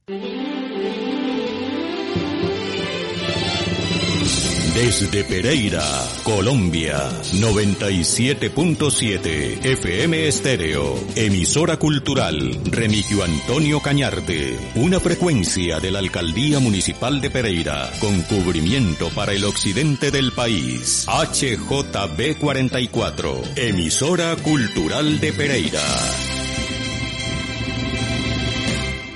Desde 4.76 5.24
Pereira, 5.24 5.82
Colombia, 6.22 7.10
97.7 7.32 9.64
FM 9.64 10.28
Estéreo, 10.28 11.02
emisora 11.14 11.78
cultural 11.78 12.60
Remigio 12.66 13.24
Antonio 13.24 13.80
Cañarte, 13.80 14.54
una 14.74 15.00
frecuencia 15.00 15.80
de 15.80 15.90
la 15.90 16.00
Alcaldía 16.00 16.60
Municipal 16.60 17.22
de 17.22 17.30
Pereira, 17.30 17.90
con 18.00 18.20
cubrimiento 18.24 19.08
para 19.14 19.32
el 19.32 19.44
occidente 19.44 20.10
del 20.10 20.32
país. 20.32 21.06
HJB 21.08 22.36
44, 22.38 23.42
emisora 23.56 24.36
cultural 24.36 25.18
de 25.20 25.32
Pereira. 25.32 25.80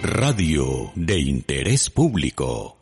Radio 0.03 0.91
de 0.95 1.21
interés 1.21 1.91
público. 1.91 2.80